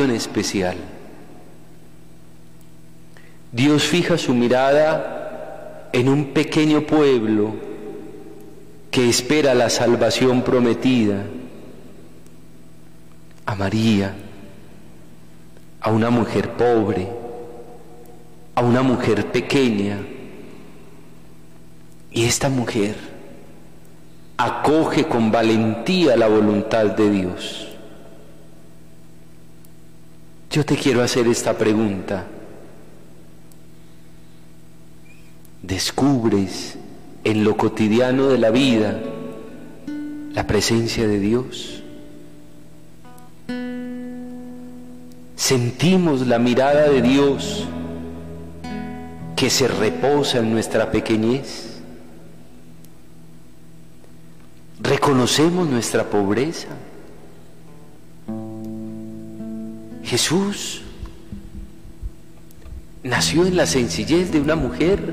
Especial. 0.02 0.76
Dios 3.52 3.84
fija 3.84 4.18
su 4.18 4.34
mirada 4.34 5.90
en 5.94 6.10
un 6.10 6.34
pequeño 6.34 6.82
pueblo 6.82 7.54
que 8.90 9.08
espera 9.10 9.54
la 9.54 9.70
salvación 9.70 10.42
prometida, 10.42 11.24
a 13.46 13.56
María, 13.56 14.16
a 15.82 15.92
una 15.92 16.10
mujer 16.10 16.52
pobre, 16.54 17.08
a 18.56 18.62
una 18.62 18.82
mujer 18.82 19.32
pequeña. 19.32 20.00
Y 22.12 22.26
esta 22.26 22.50
mujer 22.50 22.96
acoge 24.38 25.06
con 25.06 25.32
valentía 25.32 26.16
la 26.16 26.28
voluntad 26.28 26.86
de 26.86 27.10
Dios. 27.10 27.73
Yo 30.54 30.64
te 30.64 30.78
quiero 30.78 31.02
hacer 31.02 31.28
esta 31.28 31.58
pregunta. 31.58 32.28
¿Descubres 35.64 36.78
en 37.24 37.44
lo 37.44 37.58
cotidiano 37.58 38.28
de 38.28 38.38
la 38.38 38.52
vida 38.52 39.00
la 40.32 40.46
presencia 40.46 41.08
de 41.08 41.20
Dios? 41.20 41.82
¿Sentimos 45.36 46.28
la 46.28 46.38
mirada 46.38 46.88
de 46.88 47.02
Dios 47.02 47.66
que 49.36 49.50
se 49.50 49.68
reposa 49.68 50.38
en 50.38 50.52
nuestra 50.52 50.92
pequeñez? 50.92 51.80
¿Reconocemos 54.80 55.68
nuestra 55.68 56.04
pobreza? 56.04 56.68
Jesús 60.14 60.82
nació 63.02 63.48
en 63.48 63.58
la 63.58 63.66
sencillez 63.66 64.32
de 64.32 64.40
una 64.40 64.56
mujer, 64.56 65.12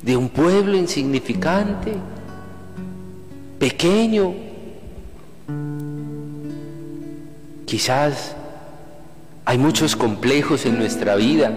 de 0.00 0.16
un 0.16 0.30
pueblo 0.30 0.78
insignificante, 0.78 1.92
pequeño. 3.58 4.32
Quizás 7.66 8.34
Hay 9.44 9.58
muchos 9.58 9.94
complejos 9.94 10.64
en 10.64 10.78
nuestra 10.78 11.14
vida. 11.14 11.54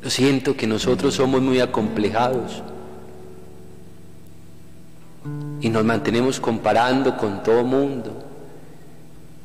Lo 0.00 0.08
siento 0.08 0.56
que 0.56 0.66
nosotros 0.66 1.12
somos 1.12 1.42
muy 1.42 1.60
acomplejados 1.60 2.62
y 5.60 5.68
nos 5.68 5.84
mantenemos 5.84 6.40
comparando 6.40 7.18
con 7.18 7.42
todo 7.42 7.64
mundo 7.64 8.33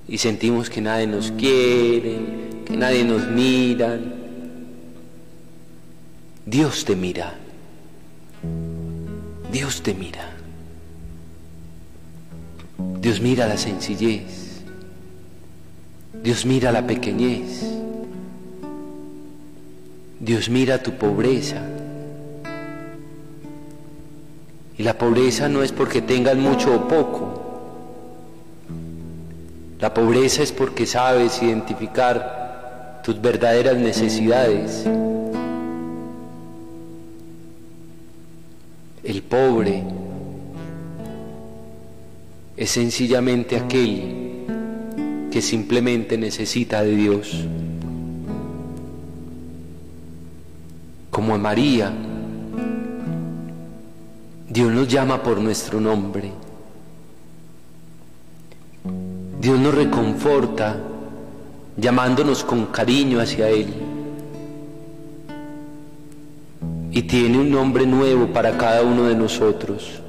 y 0.10 0.17
sentimos 0.17 0.69
que 0.69 0.82
nadie 0.82 1.06
nos 1.06 1.32
quiere, 1.32 2.17
que 2.65 2.76
nadie 2.76 3.04
nos 3.04 3.28
mira. 3.28 4.00
Dios 6.45 6.84
te 6.84 6.95
mira. 6.95 7.36
Dios 9.52 9.84
te 9.84 9.93
mira. 9.93 10.32
Dios 13.00 13.22
mira 13.22 13.48
la 13.48 13.56
sencillez. 13.56 14.63
Dios 16.24 16.43
mira 16.43 16.72
la 16.72 16.88
pequeñez. 16.88 17.63
Dios 20.19 20.50
mira 20.50 20.82
tu 20.82 20.93
pobreza. 20.93 21.62
Y 24.76 24.84
la 24.84 24.98
pobreza 24.98 25.48
no 25.48 25.62
es 25.62 25.72
porque 25.72 26.02
tengas 26.02 26.36
mucho 26.36 26.74
o 26.74 26.88
poco. 26.88 27.38
La 29.80 29.94
pobreza 29.94 30.44
es 30.44 30.52
porque 30.52 30.86
sabes 30.86 31.42
identificar 31.42 33.02
tus 33.02 33.22
verdaderas 33.22 33.78
necesidades. 33.78 34.86
El 39.04 39.24
pobre 39.24 39.84
es 42.58 42.70
sencillamente 42.70 43.56
aquel 43.56 44.20
que 45.32 45.42
simplemente 45.42 46.18
necesita 46.18 46.84
de 46.84 46.96
Dios. 46.96 47.46
Como 51.10 51.36
a 51.36 51.38
María, 51.38 51.94
Dios 54.50 54.74
nos 54.74 54.89
llama 54.89 55.24
por 55.24 55.39
nuestro 55.39 55.80
nombre. 55.80 56.48
Dios 59.39 59.58
nos 59.58 59.73
reconforta 59.73 60.78
llamándonos 61.78 62.43
con 62.43 62.65
cariño 62.65 63.21
hacia 63.21 63.49
Él. 63.49 63.73
Y 66.91 67.04
tiene 67.04 67.39
un 67.39 67.49
nombre 67.49 67.86
nuevo 67.86 68.28
para 68.28 68.58
cada 68.58 68.84
uno 68.84 69.04
de 69.04 69.15
nosotros. 69.15 70.02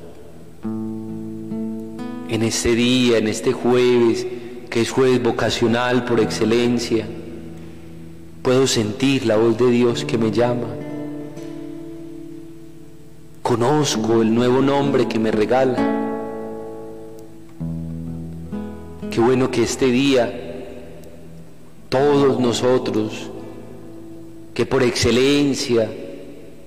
En 2.29 2.43
este 2.43 2.75
día, 2.75 3.19
en 3.19 3.29
este 3.29 3.53
jueves, 3.53 4.27
que 4.69 4.81
es 4.81 4.91
jueves 4.91 5.23
vocacional 5.23 6.05
por 6.05 6.19
excelencia, 6.19 7.07
puedo 8.43 8.67
sentir 8.67 9.27
la 9.27 9.37
voz 9.37 9.57
de 9.59 9.71
Dios 9.71 10.05
que 10.05 10.19
me 10.19 10.33
llama. 10.33 10.67
Conozco 13.43 14.23
el 14.23 14.35
nuevo 14.35 14.61
nombre 14.61 15.07
que 15.07 15.21
me 15.21 15.31
regala. 15.31 16.00
Qué 19.11 19.21
bueno 19.21 19.51
que 19.51 19.65
este 19.65 19.87
día 19.87 20.33
todos 21.89 22.39
nosotros, 22.39 23.29
que 24.55 24.65
por 24.65 24.85
excelencia 24.85 25.91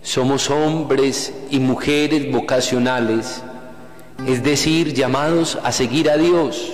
somos 0.01 0.49
hombres 0.49 1.33
y 1.49 1.59
mujeres 1.59 2.29
vocacionales, 2.29 3.41
es 4.27 4.43
decir, 4.43 4.93
llamados 4.93 5.57
a 5.63 5.71
seguir 5.71 6.09
a 6.09 6.17
Dios. 6.17 6.73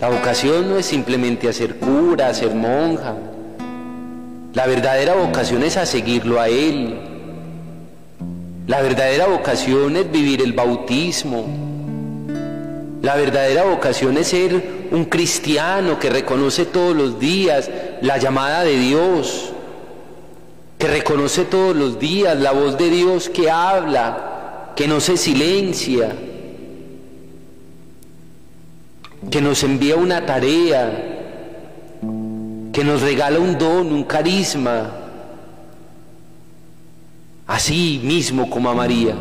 La 0.00 0.08
vocación 0.08 0.70
no 0.70 0.78
es 0.78 0.86
simplemente 0.86 1.46
a 1.46 1.52
ser 1.52 1.76
cura, 1.76 2.28
a 2.28 2.34
ser 2.34 2.54
monja. 2.54 3.14
La 4.54 4.66
verdadera 4.66 5.14
vocación 5.14 5.62
es 5.62 5.76
a 5.76 5.84
seguirlo 5.84 6.40
a 6.40 6.48
Él. 6.48 6.98
La 8.66 8.80
verdadera 8.80 9.26
vocación 9.26 9.96
es 9.96 10.10
vivir 10.10 10.40
el 10.40 10.54
bautismo. 10.54 11.65
La 13.02 13.14
verdadera 13.14 13.64
vocación 13.64 14.16
es 14.16 14.28
ser 14.28 14.88
un 14.90 15.04
cristiano 15.04 15.98
que 15.98 16.10
reconoce 16.10 16.64
todos 16.64 16.96
los 16.96 17.20
días 17.20 17.70
la 18.00 18.16
llamada 18.18 18.62
de 18.62 18.78
Dios, 18.78 19.52
que 20.78 20.86
reconoce 20.86 21.44
todos 21.44 21.76
los 21.76 21.98
días 21.98 22.38
la 22.38 22.52
voz 22.52 22.78
de 22.78 22.88
Dios 22.90 23.28
que 23.28 23.50
habla, 23.50 24.72
que 24.74 24.88
no 24.88 25.00
se 25.00 25.16
silencia, 25.16 26.14
que 29.30 29.40
nos 29.40 29.62
envía 29.62 29.96
una 29.96 30.24
tarea, 30.24 31.12
que 32.72 32.84
nos 32.84 33.02
regala 33.02 33.38
un 33.38 33.58
don, 33.58 33.92
un 33.92 34.04
carisma, 34.04 34.90
así 37.46 38.00
mismo 38.02 38.48
como 38.48 38.70
a 38.70 38.74
María. 38.74 39.14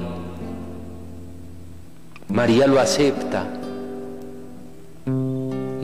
María 2.27 2.67
lo 2.67 2.79
acepta 2.79 3.45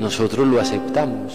nosotros 0.01 0.47
lo 0.47 0.59
aceptamos. 0.59 1.31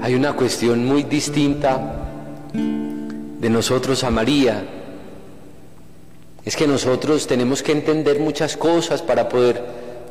Hay 0.00 0.14
una 0.14 0.32
cuestión 0.34 0.86
muy 0.86 1.02
distinta 1.02 2.06
de 2.54 3.50
nosotros 3.50 4.04
a 4.04 4.10
María. 4.10 4.64
Es 6.44 6.54
que 6.54 6.68
nosotros 6.68 7.26
tenemos 7.26 7.64
que 7.64 7.72
entender 7.72 8.20
muchas 8.20 8.56
cosas 8.56 9.02
para 9.02 9.28
poder 9.28 9.60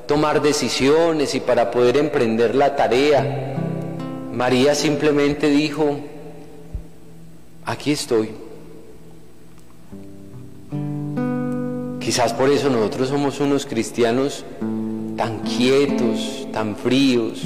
tomar 0.07 0.41
decisiones 0.41 1.35
y 1.35 1.39
para 1.39 1.71
poder 1.71 1.95
emprender 1.95 2.53
la 2.53 2.75
tarea. 2.75 3.55
María 4.33 4.75
simplemente 4.75 5.49
dijo, 5.49 5.99
aquí 7.63 7.93
estoy. 7.93 8.31
Quizás 12.01 12.33
por 12.33 12.49
eso 12.49 12.69
nosotros 12.69 13.07
somos 13.07 13.39
unos 13.39 13.65
cristianos 13.65 14.43
tan 15.19 15.39
quietos, 15.39 16.47
tan 16.53 16.77
fríos. 16.77 17.43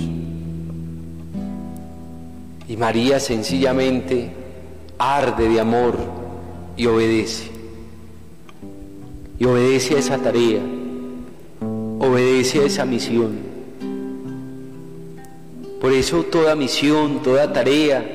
Y 2.68 2.78
María 2.78 3.20
sencillamente 3.20 4.30
arde 5.00 5.50
de 5.50 5.60
amor 5.60 5.98
y 6.78 6.86
obedece. 6.86 7.50
Y 9.40 9.46
obedece 9.46 9.96
a 9.96 9.98
esa 9.98 10.20
tarea, 10.20 10.62
obedece 11.98 12.60
a 12.60 12.66
esa 12.66 12.86
misión. 12.86 13.40
Por 15.82 15.94
eso 15.94 16.26
toda 16.26 16.56
misión, 16.56 17.24
toda 17.24 17.52
tarea, 17.52 18.06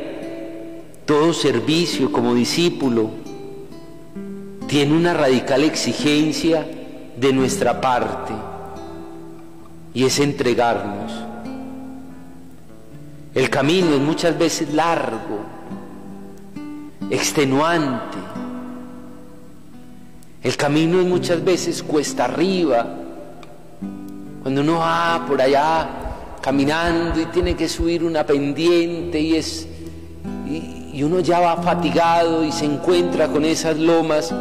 todo 1.04 1.32
servicio 1.32 2.12
como 2.12 2.32
discípulo 2.32 3.10
tiene 4.68 4.96
una 4.96 5.14
radical 5.14 5.64
exigencia 5.64 6.64
de 7.16 7.32
nuestra 7.32 7.80
parte 7.80 8.47
y 9.94 10.04
es 10.04 10.18
entregarnos. 10.20 11.12
El 13.34 13.50
camino 13.50 13.94
es 13.94 14.00
muchas 14.00 14.38
veces 14.38 14.72
largo, 14.72 15.40
extenuante. 17.10 18.18
El 20.42 20.56
camino 20.56 21.00
es 21.00 21.06
muchas 21.06 21.44
veces 21.44 21.82
cuesta 21.82 22.24
arriba. 22.24 22.86
Cuando 24.42 24.60
uno 24.60 24.78
va 24.78 25.24
por 25.26 25.40
allá 25.40 25.88
caminando 26.40 27.20
y 27.20 27.26
tiene 27.26 27.54
que 27.54 27.68
subir 27.68 28.02
una 28.02 28.24
pendiente 28.24 29.20
y 29.20 29.34
es 29.34 29.68
y, 30.48 31.02
uno 31.02 31.20
ya 31.20 31.38
va 31.38 31.62
fatigado 31.62 32.44
y 32.44 32.50
se 32.50 32.64
encuentra 32.64 33.28
con 33.28 33.44
esas 33.44 33.78
lomas, 33.78 34.34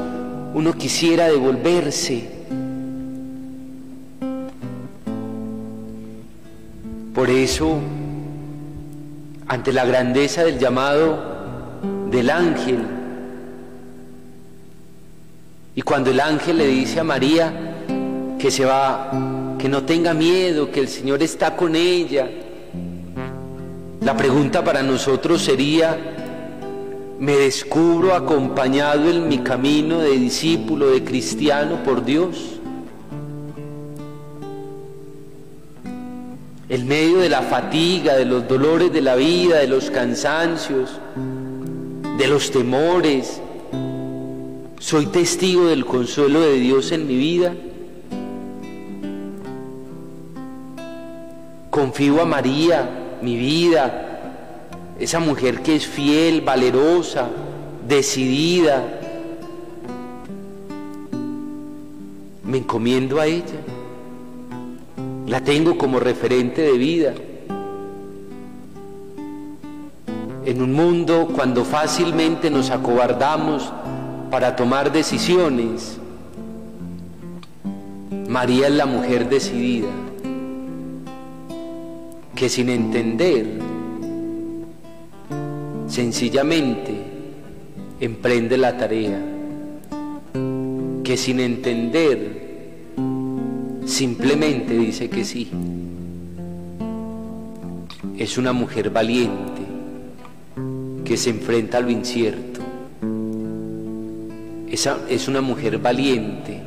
uno 0.56 0.74
quisiera 0.74 1.28
devolverse 1.28 2.37
Por 7.28 7.36
eso, 7.36 7.78
ante 9.50 9.74
la 9.74 9.84
grandeza 9.84 10.46
del 10.46 10.58
llamado 10.58 11.20
del 12.10 12.30
ángel, 12.30 12.78
y 15.76 15.82
cuando 15.82 16.12
el 16.12 16.22
ángel 16.22 16.58
le 16.58 16.68
dice 16.68 17.02
a 17.02 17.04
María 17.04 17.52
que 18.40 18.50
se 18.50 18.64
va, 18.64 19.12
que 19.60 19.68
no 19.68 19.84
tenga 19.84 20.14
miedo, 20.14 20.72
que 20.72 20.80
el 20.80 20.88
Señor 20.88 21.22
está 21.22 21.58
con 21.58 21.76
ella, 21.76 22.30
la 24.00 24.16
pregunta 24.16 24.64
para 24.64 24.82
nosotros 24.82 25.42
sería, 25.42 25.98
¿me 27.20 27.34
descubro 27.34 28.16
acompañado 28.16 29.10
en 29.10 29.28
mi 29.28 29.40
camino 29.40 30.00
de 30.00 30.12
discípulo, 30.12 30.92
de 30.92 31.04
cristiano 31.04 31.84
por 31.84 32.06
Dios? 32.06 32.57
En 36.70 36.88
medio 36.88 37.20
de 37.20 37.30
la 37.30 37.42
fatiga, 37.44 38.16
de 38.16 38.26
los 38.26 38.48
dolores 38.48 38.92
de 38.92 39.02
la 39.02 39.16
vida, 39.16 39.60
de 39.60 39.68
los 39.68 39.90
cansancios, 39.90 41.00
de 42.18 42.28
los 42.28 42.52
temores, 42.52 43.42
soy 44.80 45.08
testigo 45.08 45.66
del 45.66 45.86
consuelo 45.86 46.42
de 46.42 46.54
Dios 46.60 46.92
en 46.92 47.08
mi 47.08 47.16
vida. 47.16 47.54
Confío 51.70 52.22
a 52.22 52.26
María, 52.26 52.90
mi 53.22 53.36
vida, 53.36 54.20
esa 55.00 55.20
mujer 55.20 55.62
que 55.62 55.76
es 55.76 55.88
fiel, 55.88 56.42
valerosa, 56.42 57.30
decidida. 57.88 58.84
Me 62.44 62.60
encomiendo 62.60 63.20
a 63.20 63.26
ella. 63.26 63.67
La 65.28 65.42
tengo 65.42 65.78
como 65.78 66.00
referente 66.00 66.62
de 66.62 66.78
vida. 66.78 67.14
En 70.46 70.62
un 70.62 70.72
mundo 70.72 71.28
cuando 71.36 71.66
fácilmente 71.66 72.50
nos 72.50 72.70
acobardamos 72.70 73.74
para 74.32 74.56
tomar 74.56 74.94
decisiones, 74.94 75.98
María 78.30 78.68
es 78.68 78.74
la 78.74 78.86
mujer 78.86 79.28
decidida, 79.28 79.90
que 82.34 82.48
sin 82.48 82.70
entender, 82.70 83.60
sencillamente 85.88 87.04
emprende 88.00 88.58
la 88.58 88.78
tarea, 88.78 89.20
que 91.04 91.18
sin 91.18 91.42
entender, 91.42 92.37
simplemente 93.88 94.78
dice 94.78 95.10
que 95.10 95.24
sí. 95.24 95.50
Es 98.18 98.38
una 98.38 98.52
mujer 98.52 98.90
valiente 98.90 99.62
que 101.06 101.18
se 101.18 101.30
enfrenta 101.30 101.78
a 101.78 101.82
lo 101.82 101.90
incierto. 101.90 102.62
Es 104.70 105.28
una 105.28 105.42
mujer 105.42 105.80
valiente 105.80 106.62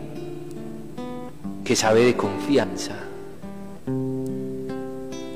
que 1.62 1.76
sabe 1.76 2.04
de 2.04 2.16
confianza, 2.16 2.96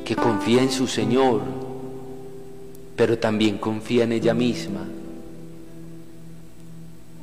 que 0.04 0.16
confía 0.16 0.62
en 0.62 0.70
su 0.70 0.88
Señor, 0.88 1.42
pero 2.96 3.18
también 3.18 3.58
confía 3.58 4.04
en 4.04 4.12
ella 4.12 4.34
misma. 4.34 4.88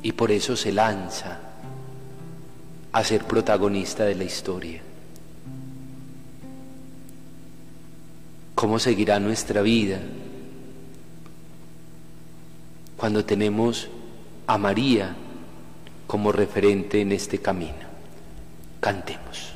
Y 0.02 0.12
por 0.12 0.30
eso 0.30 0.56
se 0.56 0.72
lanza 0.72 1.51
a 2.92 3.02
ser 3.04 3.24
protagonista 3.24 4.04
de 4.04 4.14
la 4.14 4.24
historia. 4.24 4.82
¿Cómo 8.54 8.78
seguirá 8.78 9.18
nuestra 9.18 9.62
vida 9.62 10.00
cuando 12.96 13.24
tenemos 13.24 13.88
a 14.46 14.58
María 14.58 15.16
como 16.06 16.30
referente 16.30 17.00
en 17.00 17.12
este 17.12 17.38
camino? 17.38 17.90
Cantemos. 18.80 19.51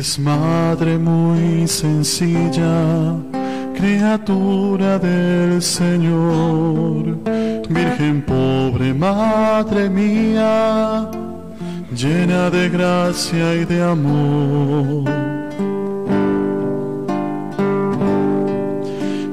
Eres 0.00 0.18
madre 0.18 0.96
muy 0.96 1.68
sencilla, 1.68 3.16
criatura 3.74 4.98
del 4.98 5.60
Señor 5.60 7.18
Virgen 7.68 8.22
pobre, 8.22 8.94
Madre 8.94 9.90
mía, 9.90 11.06
llena 11.94 12.48
de 12.48 12.70
gracia 12.70 13.54
y 13.56 13.66
de 13.66 13.82
amor. 13.82 15.04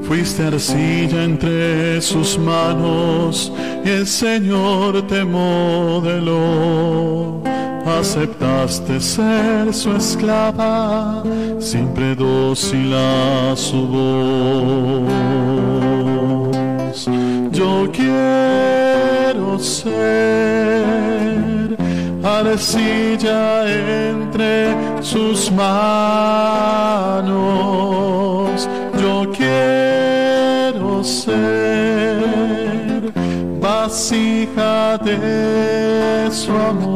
Fuiste 0.03 0.43
arcilla 0.47 1.23
entre 1.23 2.01
sus 2.01 2.37
manos 2.37 3.53
y 3.85 3.89
el 3.89 4.05
Señor 4.05 5.07
te 5.07 5.23
modeló. 5.23 6.67
Aceptaste 7.87 8.99
ser 8.99 9.73
su 9.73 9.95
esclava, 9.95 11.23
siempre 11.57 12.13
dócil 12.15 12.93
a 12.93 13.53
su 13.55 13.87
voz. 13.87 15.07
Yo 17.51 17.89
quiero 17.91 19.57
ser 19.57 19.87
arcilla 22.23 23.65
entre 24.09 24.75
sus 25.01 25.49
manos. 25.51 25.77
Yo 29.01 29.31
quiero 29.31 31.03
ser 31.03 32.76
vasija 33.87 34.97
de 34.97 36.29
su 36.29 36.51
amor. 36.51 36.93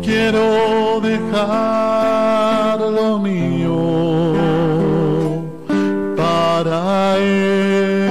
Quiero 0.00 1.00
dejar 1.00 2.78
lo 2.80 3.18
mío 3.18 3.80
para 6.16 7.16
él. 7.16 8.10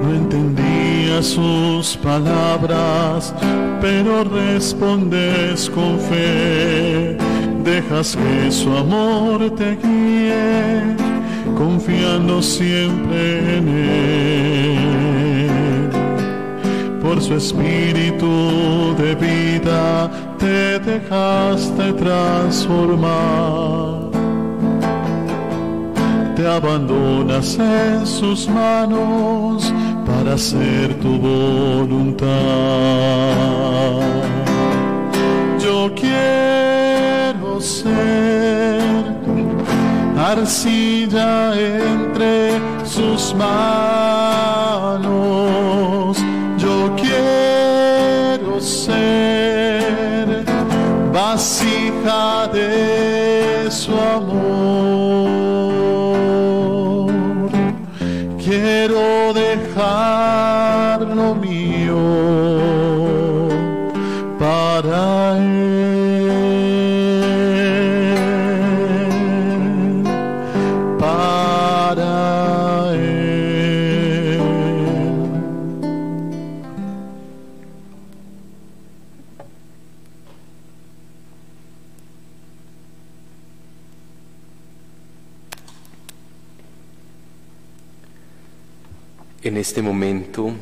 No 0.00 0.08
entendía 0.14 1.20
sus 1.20 1.96
palabras, 1.96 3.34
pero 3.80 4.22
respondes 4.22 5.68
con 5.70 5.98
fe. 5.98 7.29
Dejas 7.64 8.16
que 8.16 8.50
su 8.50 8.74
amor 8.74 9.54
te 9.54 9.76
guíe, 9.76 10.96
confiando 11.56 12.42
siempre 12.42 13.58
en 13.58 13.68
él. 13.68 15.90
Por 17.02 17.20
su 17.20 17.34
espíritu 17.34 18.94
de 18.96 19.14
vida 19.14 20.10
te 20.38 20.78
dejaste 20.78 21.92
transformar. 21.92 24.08
Te 26.36 26.46
abandonas 26.46 27.58
en 27.58 28.06
sus 28.06 28.48
manos 28.48 29.74
para 30.06 30.32
hacer 30.34 30.94
tu 31.00 31.18
voluntad. 31.18 32.30
Arcilla 40.32 41.54
entre 41.54 42.60
sus 42.84 43.34
manos. 43.34 44.30
Yo 46.58 46.94
quiero 46.96 48.60
ser 48.60 50.44
vasija 51.12 52.48
de 52.48 53.68
su 53.70 53.92
amor. 53.92 54.30
Quiero 58.38 59.32
dejar 59.34 60.29
este 89.70 89.82
momento 89.82 90.52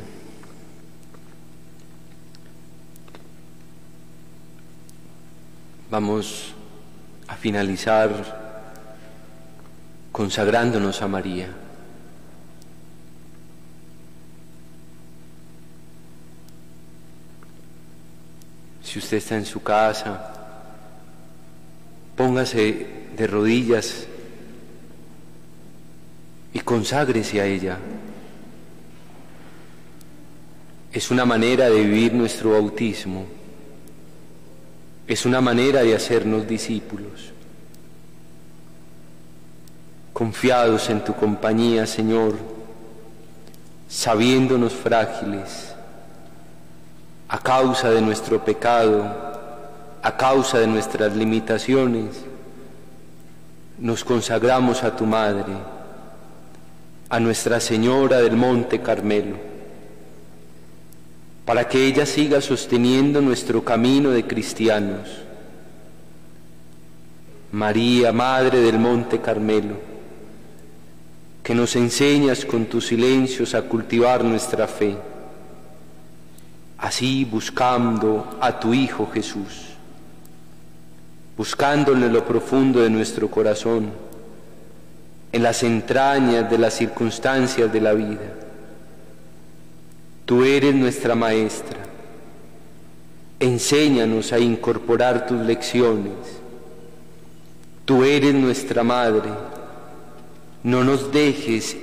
vamos 5.90 6.52
a 7.26 7.34
finalizar 7.34 8.11
consagrándonos 10.12 11.00
a 11.00 11.09
María. 11.09 11.48
Si 18.82 18.98
usted 18.98 19.16
está 19.16 19.36
en 19.36 19.46
su 19.46 19.62
casa, 19.62 20.34
póngase 22.14 23.06
de 23.16 23.26
rodillas 23.26 24.06
y 26.52 26.61
conságrese 26.61 27.40
a 27.40 27.46
ella. 27.46 27.78
Es 30.93 31.11
una 31.11 31.24
manera 31.24 31.68
de 31.68 31.82
vivir 31.82 32.14
nuestro 32.14 32.53
bautismo. 32.53 33.26
Es 35.07 35.26
una 35.26 35.41
manera 35.41 35.82
de 35.82 35.95
hacernos 35.95 36.47
discípulos. 36.47 37.32
Confiados 40.12 40.89
en 40.91 41.05
tu 41.05 41.14
compañía, 41.14 41.86
Señor, 41.86 42.36
sabiéndonos 43.89 44.72
frágiles 44.72 45.74
a 47.28 47.39
causa 47.39 47.91
de 47.91 48.01
nuestro 48.01 48.43
pecado, 48.43 49.05
a 50.03 50.16
causa 50.16 50.59
de 50.59 50.66
nuestras 50.66 51.14
limitaciones, 51.14 52.24
nos 53.78 54.03
consagramos 54.03 54.82
a 54.82 54.97
tu 54.97 55.05
Madre, 55.05 55.53
a 57.11 57.20
Nuestra 57.20 57.61
Señora 57.61 58.18
del 58.18 58.36
Monte 58.36 58.80
Carmelo, 58.80 59.47
para 61.49 61.66
que 61.66 61.86
ella 61.86 62.05
siga 62.05 62.42
sosteniendo 62.42 63.22
nuestro 63.22 63.64
camino 63.64 64.11
de 64.11 64.26
cristianos. 64.26 65.09
María, 67.53 68.12
Madre 68.12 68.61
del 68.61 68.78
Monte 68.78 69.22
Carmelo, 69.22 69.76
que 71.42 71.55
nos 71.55 71.74
enseñas 71.74 72.44
con 72.44 72.66
tus 72.66 72.88
silencios 72.88 73.55
a 73.55 73.62
cultivar 73.62 74.22
nuestra 74.22 74.68
fe, 74.68 74.94
así 76.76 77.24
buscando 77.24 78.36
a 78.42 78.61
tu 78.61 78.74
Hijo 78.74 79.11
Jesús 79.11 79.68
buscándolo 81.34 82.05
en 82.05 82.12
lo 82.12 82.26
profundo 82.26 82.80
de 82.80 82.90
nuestro 82.90 83.30
corazón, 83.30 83.92
en 85.32 85.42
las 85.42 85.62
entrañas 85.62 86.51
de 86.51 86.59
las 86.59 86.74
circunstancias 86.74 87.72
de 87.72 87.80
la 87.80 87.94
vida. 87.94 88.47
Tú 90.28 90.44
eres 90.44 90.74
nuestra 90.74 91.14
maestra. 91.14 91.78
Enséñanos 93.40 94.34
a 94.34 94.38
incorporar 94.38 95.26
tus 95.26 95.40
lecciones. 95.40 96.12
Tú 97.86 98.04
eres 98.04 98.34
nuestra 98.34 98.82
madre. 98.82 99.30
No 100.62 100.84
nos 100.84 101.10
dejes 101.10 101.78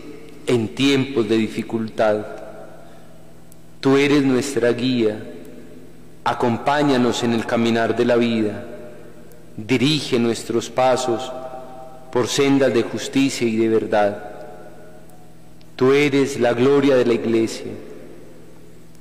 en 0.45 0.75
tiempos 0.75 1.27
de 1.27 1.37
dificultad. 1.37 2.23
Tú 3.79 3.97
eres 3.97 4.23
nuestra 4.23 4.71
guía. 4.73 5.17
Acompáñanos 6.23 7.23
en 7.23 7.33
el 7.33 7.47
caminar 7.47 7.95
de 7.95 8.05
la 8.05 8.17
vida 8.17 8.65
dirige 9.57 10.19
nuestros 10.19 10.69
pasos 10.69 11.31
por 12.11 12.27
sendas 12.27 12.73
de 12.73 12.83
justicia 12.83 13.47
y 13.47 13.55
de 13.55 13.69
verdad. 13.69 14.31
Tú 15.75 15.91
eres 15.93 16.39
la 16.39 16.53
gloria 16.53 16.95
de 16.95 17.05
la 17.05 17.13
iglesia, 17.13 17.71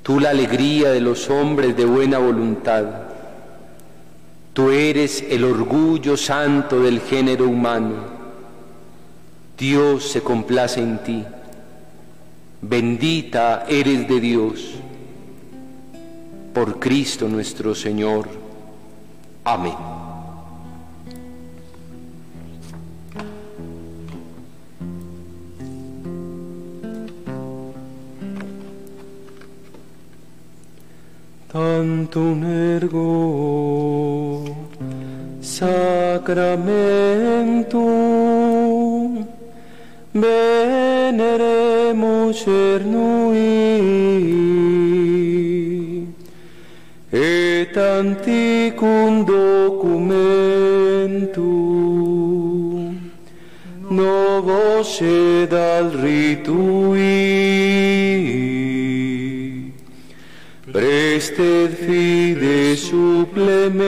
tú 0.05 0.19
la 0.19 0.29
alegría 0.29 0.91
de 0.91 1.01
los 1.01 1.31
hombres 1.31 1.75
de 1.75 1.83
buena 1.83 2.19
voluntad, 2.19 2.85
tú 4.53 4.69
eres 4.69 5.25
el 5.27 5.43
orgullo 5.43 6.15
santo 6.15 6.79
del 6.79 7.01
género 7.01 7.49
humano. 7.49 7.95
Dios 9.57 10.07
se 10.07 10.21
complace 10.21 10.79
en 10.79 10.99
ti, 10.99 11.23
bendita 12.61 13.65
eres 13.67 14.07
de 14.07 14.19
Dios, 14.19 14.75
por 16.53 16.79
Cristo 16.79 17.27
nuestro 17.27 17.73
Señor. 17.73 18.29
Amén. 19.43 19.94
Tantum 31.55 32.39
ergo 32.43 33.11
sacramentum 35.39 36.43
veneremus 40.21 41.29
cernui 42.43 43.47
et 47.13 47.75
anticum 47.77 49.11
documentum 49.23 50.59
novo 53.97 54.63
sed 54.83 55.51
al 55.53 55.87
ritui 56.03 57.15
prested 60.75 61.71
fide 61.83 62.75
supplementum 62.75 63.87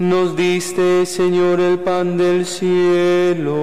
Nos 0.00 0.36
diste, 0.36 1.04
Señor, 1.04 1.60
el 1.60 1.80
pan 1.80 2.16
del 2.16 2.46
cielo, 2.46 3.56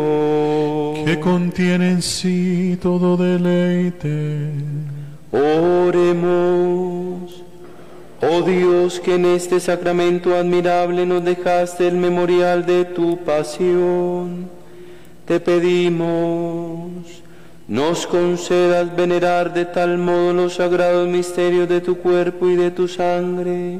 que 1.06 1.20
contiene 1.20 1.92
en 1.92 2.02
sí 2.02 2.55
todo 2.86 3.18
deleite. 3.18 4.52
Oremos. 5.32 7.42
Oh 8.22 8.42
Dios, 8.44 9.00
que 9.00 9.16
en 9.16 9.26
este 9.26 9.60
sacramento 9.60 10.36
admirable 10.36 11.04
nos 11.04 11.26
dejaste 11.26 11.88
el 11.88 11.96
memorial 11.96 12.64
de 12.64 12.86
tu 12.86 13.18
pasión, 13.24 14.52
te 15.26 15.40
pedimos, 15.40 17.24
nos 17.68 18.06
concedas 18.06 18.96
venerar 18.96 19.52
de 19.52 19.66
tal 19.66 19.98
modo 19.98 20.34
los 20.34 20.54
sagrados 20.54 21.10
misterios 21.10 21.68
de 21.68 21.82
tu 21.82 21.98
cuerpo 21.98 22.48
y 22.50 22.56
de 22.56 22.70
tu 22.70 22.88
sangre 22.88 23.80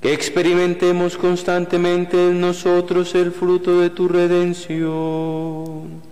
que 0.00 0.12
experimentemos 0.12 1.16
constantemente 1.16 2.30
en 2.30 2.40
nosotros 2.40 3.14
el 3.14 3.30
fruto 3.30 3.78
de 3.78 3.90
tu 3.90 4.08
redención. 4.08 6.11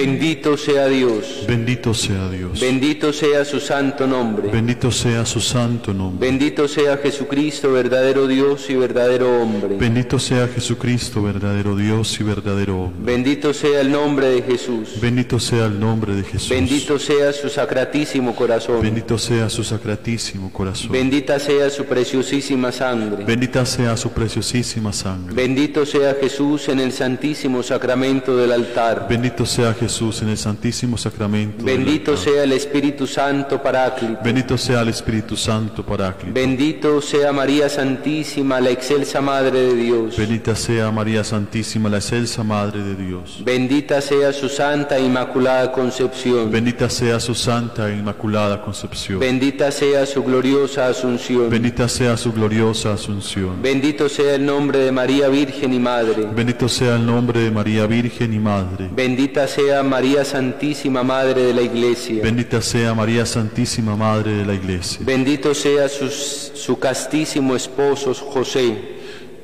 Bendito 0.00 0.56
sea 0.56 0.86
Dios. 0.86 1.44
Bendito 1.48 1.92
sea 1.92 2.28
Dios. 2.28 2.60
Bendito 2.60 3.12
sea 3.12 3.44
su 3.44 3.58
santo 3.58 4.06
nombre. 4.06 4.48
Bendito 4.48 4.92
sea 4.92 5.26
su 5.26 5.40
santo 5.40 5.92
nombre. 5.92 6.24
Bendito 6.28 6.68
sea 6.68 6.98
Jesucristo, 6.98 7.72
verdadero 7.72 8.28
Dios 8.28 8.70
y 8.70 8.76
verdadero 8.76 9.42
hombre. 9.42 9.76
Bendito 9.76 10.20
sea 10.20 10.46
Jesucristo, 10.46 11.20
verdadero 11.20 11.74
Dios 11.74 12.20
y 12.20 12.22
verdadero 12.22 12.82
hombre. 12.82 13.12
Bendito 13.12 13.52
sea 13.52 13.80
el 13.80 13.90
nombre 13.90 14.28
de 14.28 14.42
Jesús. 14.42 15.00
Bendito 15.00 15.40
sea 15.40 15.66
el 15.66 15.80
nombre 15.80 16.14
de 16.14 16.22
Jesús. 16.22 16.50
Bendito 16.50 16.96
sea 17.00 17.32
su 17.32 17.48
sacratísimo 17.48 18.36
corazón. 18.36 18.80
Bendito 18.80 19.18
sea 19.18 19.50
su 19.50 19.64
sacratísimo 19.64 20.52
corazón. 20.52 20.92
Bendita 20.92 21.40
sea 21.40 21.70
su 21.70 21.84
preciosísima 21.86 22.70
sangre. 22.70 23.24
Bendita 23.24 23.66
sea 23.66 23.96
su 23.96 24.10
preciosísima 24.10 24.92
sangre. 24.92 25.34
Bendito 25.34 25.84
sea 25.84 26.14
Jesús 26.20 26.68
en 26.68 26.78
el 26.78 26.92
santísimo 26.92 27.64
sacramento 27.64 28.36
del 28.36 28.52
altar. 28.52 29.06
Bendito 29.08 29.44
sea 29.44 29.74
Jesús 29.74 29.87
en 29.88 30.28
el 30.28 30.36
Santísimo 30.36 30.98
Sacramento. 30.98 31.64
Bendito 31.64 32.14
sea 32.14 32.44
el 32.44 32.52
Espíritu 32.52 33.06
Santo 33.06 33.60
Paráclito. 33.62 34.18
Bendito 34.22 34.58
sea 34.58 34.82
el 34.82 34.88
Espíritu 34.88 35.34
Santo 35.34 35.82
Paráclito. 35.82 36.34
Bendito 36.34 37.00
sea 37.00 37.32
María 37.32 37.70
Santísima, 37.70 38.60
la 38.60 38.68
excelsa 38.68 39.22
Madre 39.22 39.60
de 39.60 39.74
Dios. 39.74 40.16
Bendita 40.16 40.54
sea 40.54 40.90
María 40.90 41.24
Santísima, 41.24 41.88
la 41.88 41.96
excelsa 41.96 42.44
Madre 42.44 42.82
de 42.82 42.94
Dios. 42.96 43.42
Bendita 43.42 44.02
sea 44.02 44.32
su 44.34 44.50
Santa 44.50 44.98
e 44.98 45.04
Inmaculada 45.04 45.72
Concepción. 45.72 46.50
Bendita 46.50 46.90
sea 46.90 47.18
su 47.18 47.34
Santa 47.34 47.88
e 47.88 47.96
Inmaculada 47.96 48.60
Concepción. 48.60 49.18
Bendita 49.18 49.70
sea 49.70 50.04
su 50.04 50.22
gloriosa 50.22 50.88
Asunción. 50.88 51.48
Bendita 51.48 51.88
sea 51.88 52.16
su 52.18 52.30
gloriosa 52.32 52.92
Asunción. 52.92 53.62
Bendito 53.62 54.08
sea 54.08 54.34
el 54.34 54.44
nombre 54.44 54.80
de 54.80 54.92
María 54.92 55.28
Virgen 55.28 55.72
y 55.72 55.78
Madre. 55.78 56.28
Bendito 56.34 56.68
sea 56.68 56.96
el 56.96 57.06
nombre 57.06 57.40
de 57.40 57.50
María 57.50 57.86
Virgen 57.86 58.34
y 58.34 58.38
Madre. 58.38 58.90
Bendita 58.94 59.48
sea 59.48 59.77
María 59.82 60.24
Santísima 60.24 61.02
Madre 61.02 61.42
de 61.42 61.54
la 61.54 61.62
Iglesia. 61.62 62.22
Bendita 62.22 62.60
sea 62.60 62.94
María 62.94 63.24
Santísima 63.26 63.96
Madre 63.96 64.32
de 64.32 64.44
la 64.44 64.54
Iglesia. 64.54 65.00
Bendito 65.02 65.54
sea 65.54 65.88
su, 65.88 66.08
su 66.08 66.78
castísimo 66.78 67.54
esposo 67.54 68.14
José. 68.14 68.76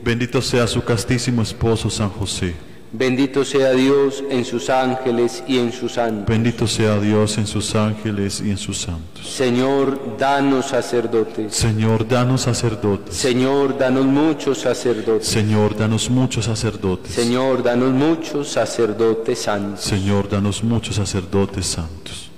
Bendito 0.02 0.42
sea 0.42 0.66
su 0.66 0.82
castísimo 0.84 1.42
esposo 1.42 1.88
San 1.88 2.10
José. 2.10 2.54
Bendito 2.96 3.44
sea 3.44 3.72
Dios 3.72 4.22
en 4.30 4.44
sus 4.44 4.70
ángeles 4.70 5.42
y 5.48 5.58
en 5.58 5.72
sus 5.72 5.94
santos. 5.94 6.26
Bendito 6.28 6.68
sea 6.68 7.00
Dios 7.00 7.36
en 7.38 7.46
sus 7.48 7.74
ángeles 7.74 8.40
y 8.40 8.50
en 8.50 8.56
sus 8.56 8.82
santos. 8.82 9.26
Señor, 9.26 10.16
danos 10.16 10.66
sacerdotes. 10.66 11.56
Señor, 11.56 12.06
danos 12.06 12.42
sacerdotes. 12.42 13.16
Señor, 13.16 13.76
danos 13.76 14.06
muchos 14.06 14.58
sacerdotes. 14.58 15.26
Señor, 15.26 15.76
danos 15.76 16.08
muchos 16.08 16.44
sacerdotes. 16.44 17.12
Señor, 17.12 17.64
danos 17.64 17.92
muchos 17.92 18.48
sacerdotes 18.52 19.40
santos. 19.40 19.80
Señor, 19.80 20.28
danos 20.28 20.62
muchos 20.62 20.94
sacerdotes 20.94 21.66
santos. 21.66 22.30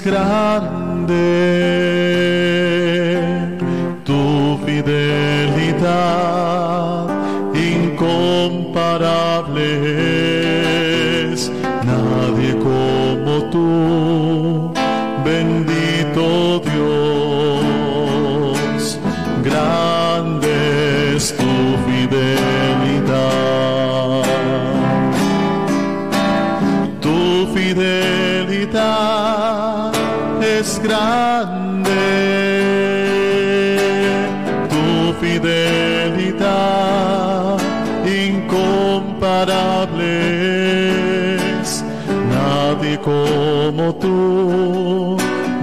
Grande, 0.00 1.87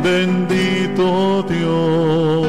bendito 0.04 1.44
Dios, 1.50 2.48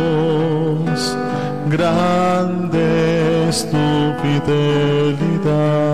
grande 1.70 3.48
es 3.48 3.68
tu 3.70 3.86
fidelidad. 4.22 5.85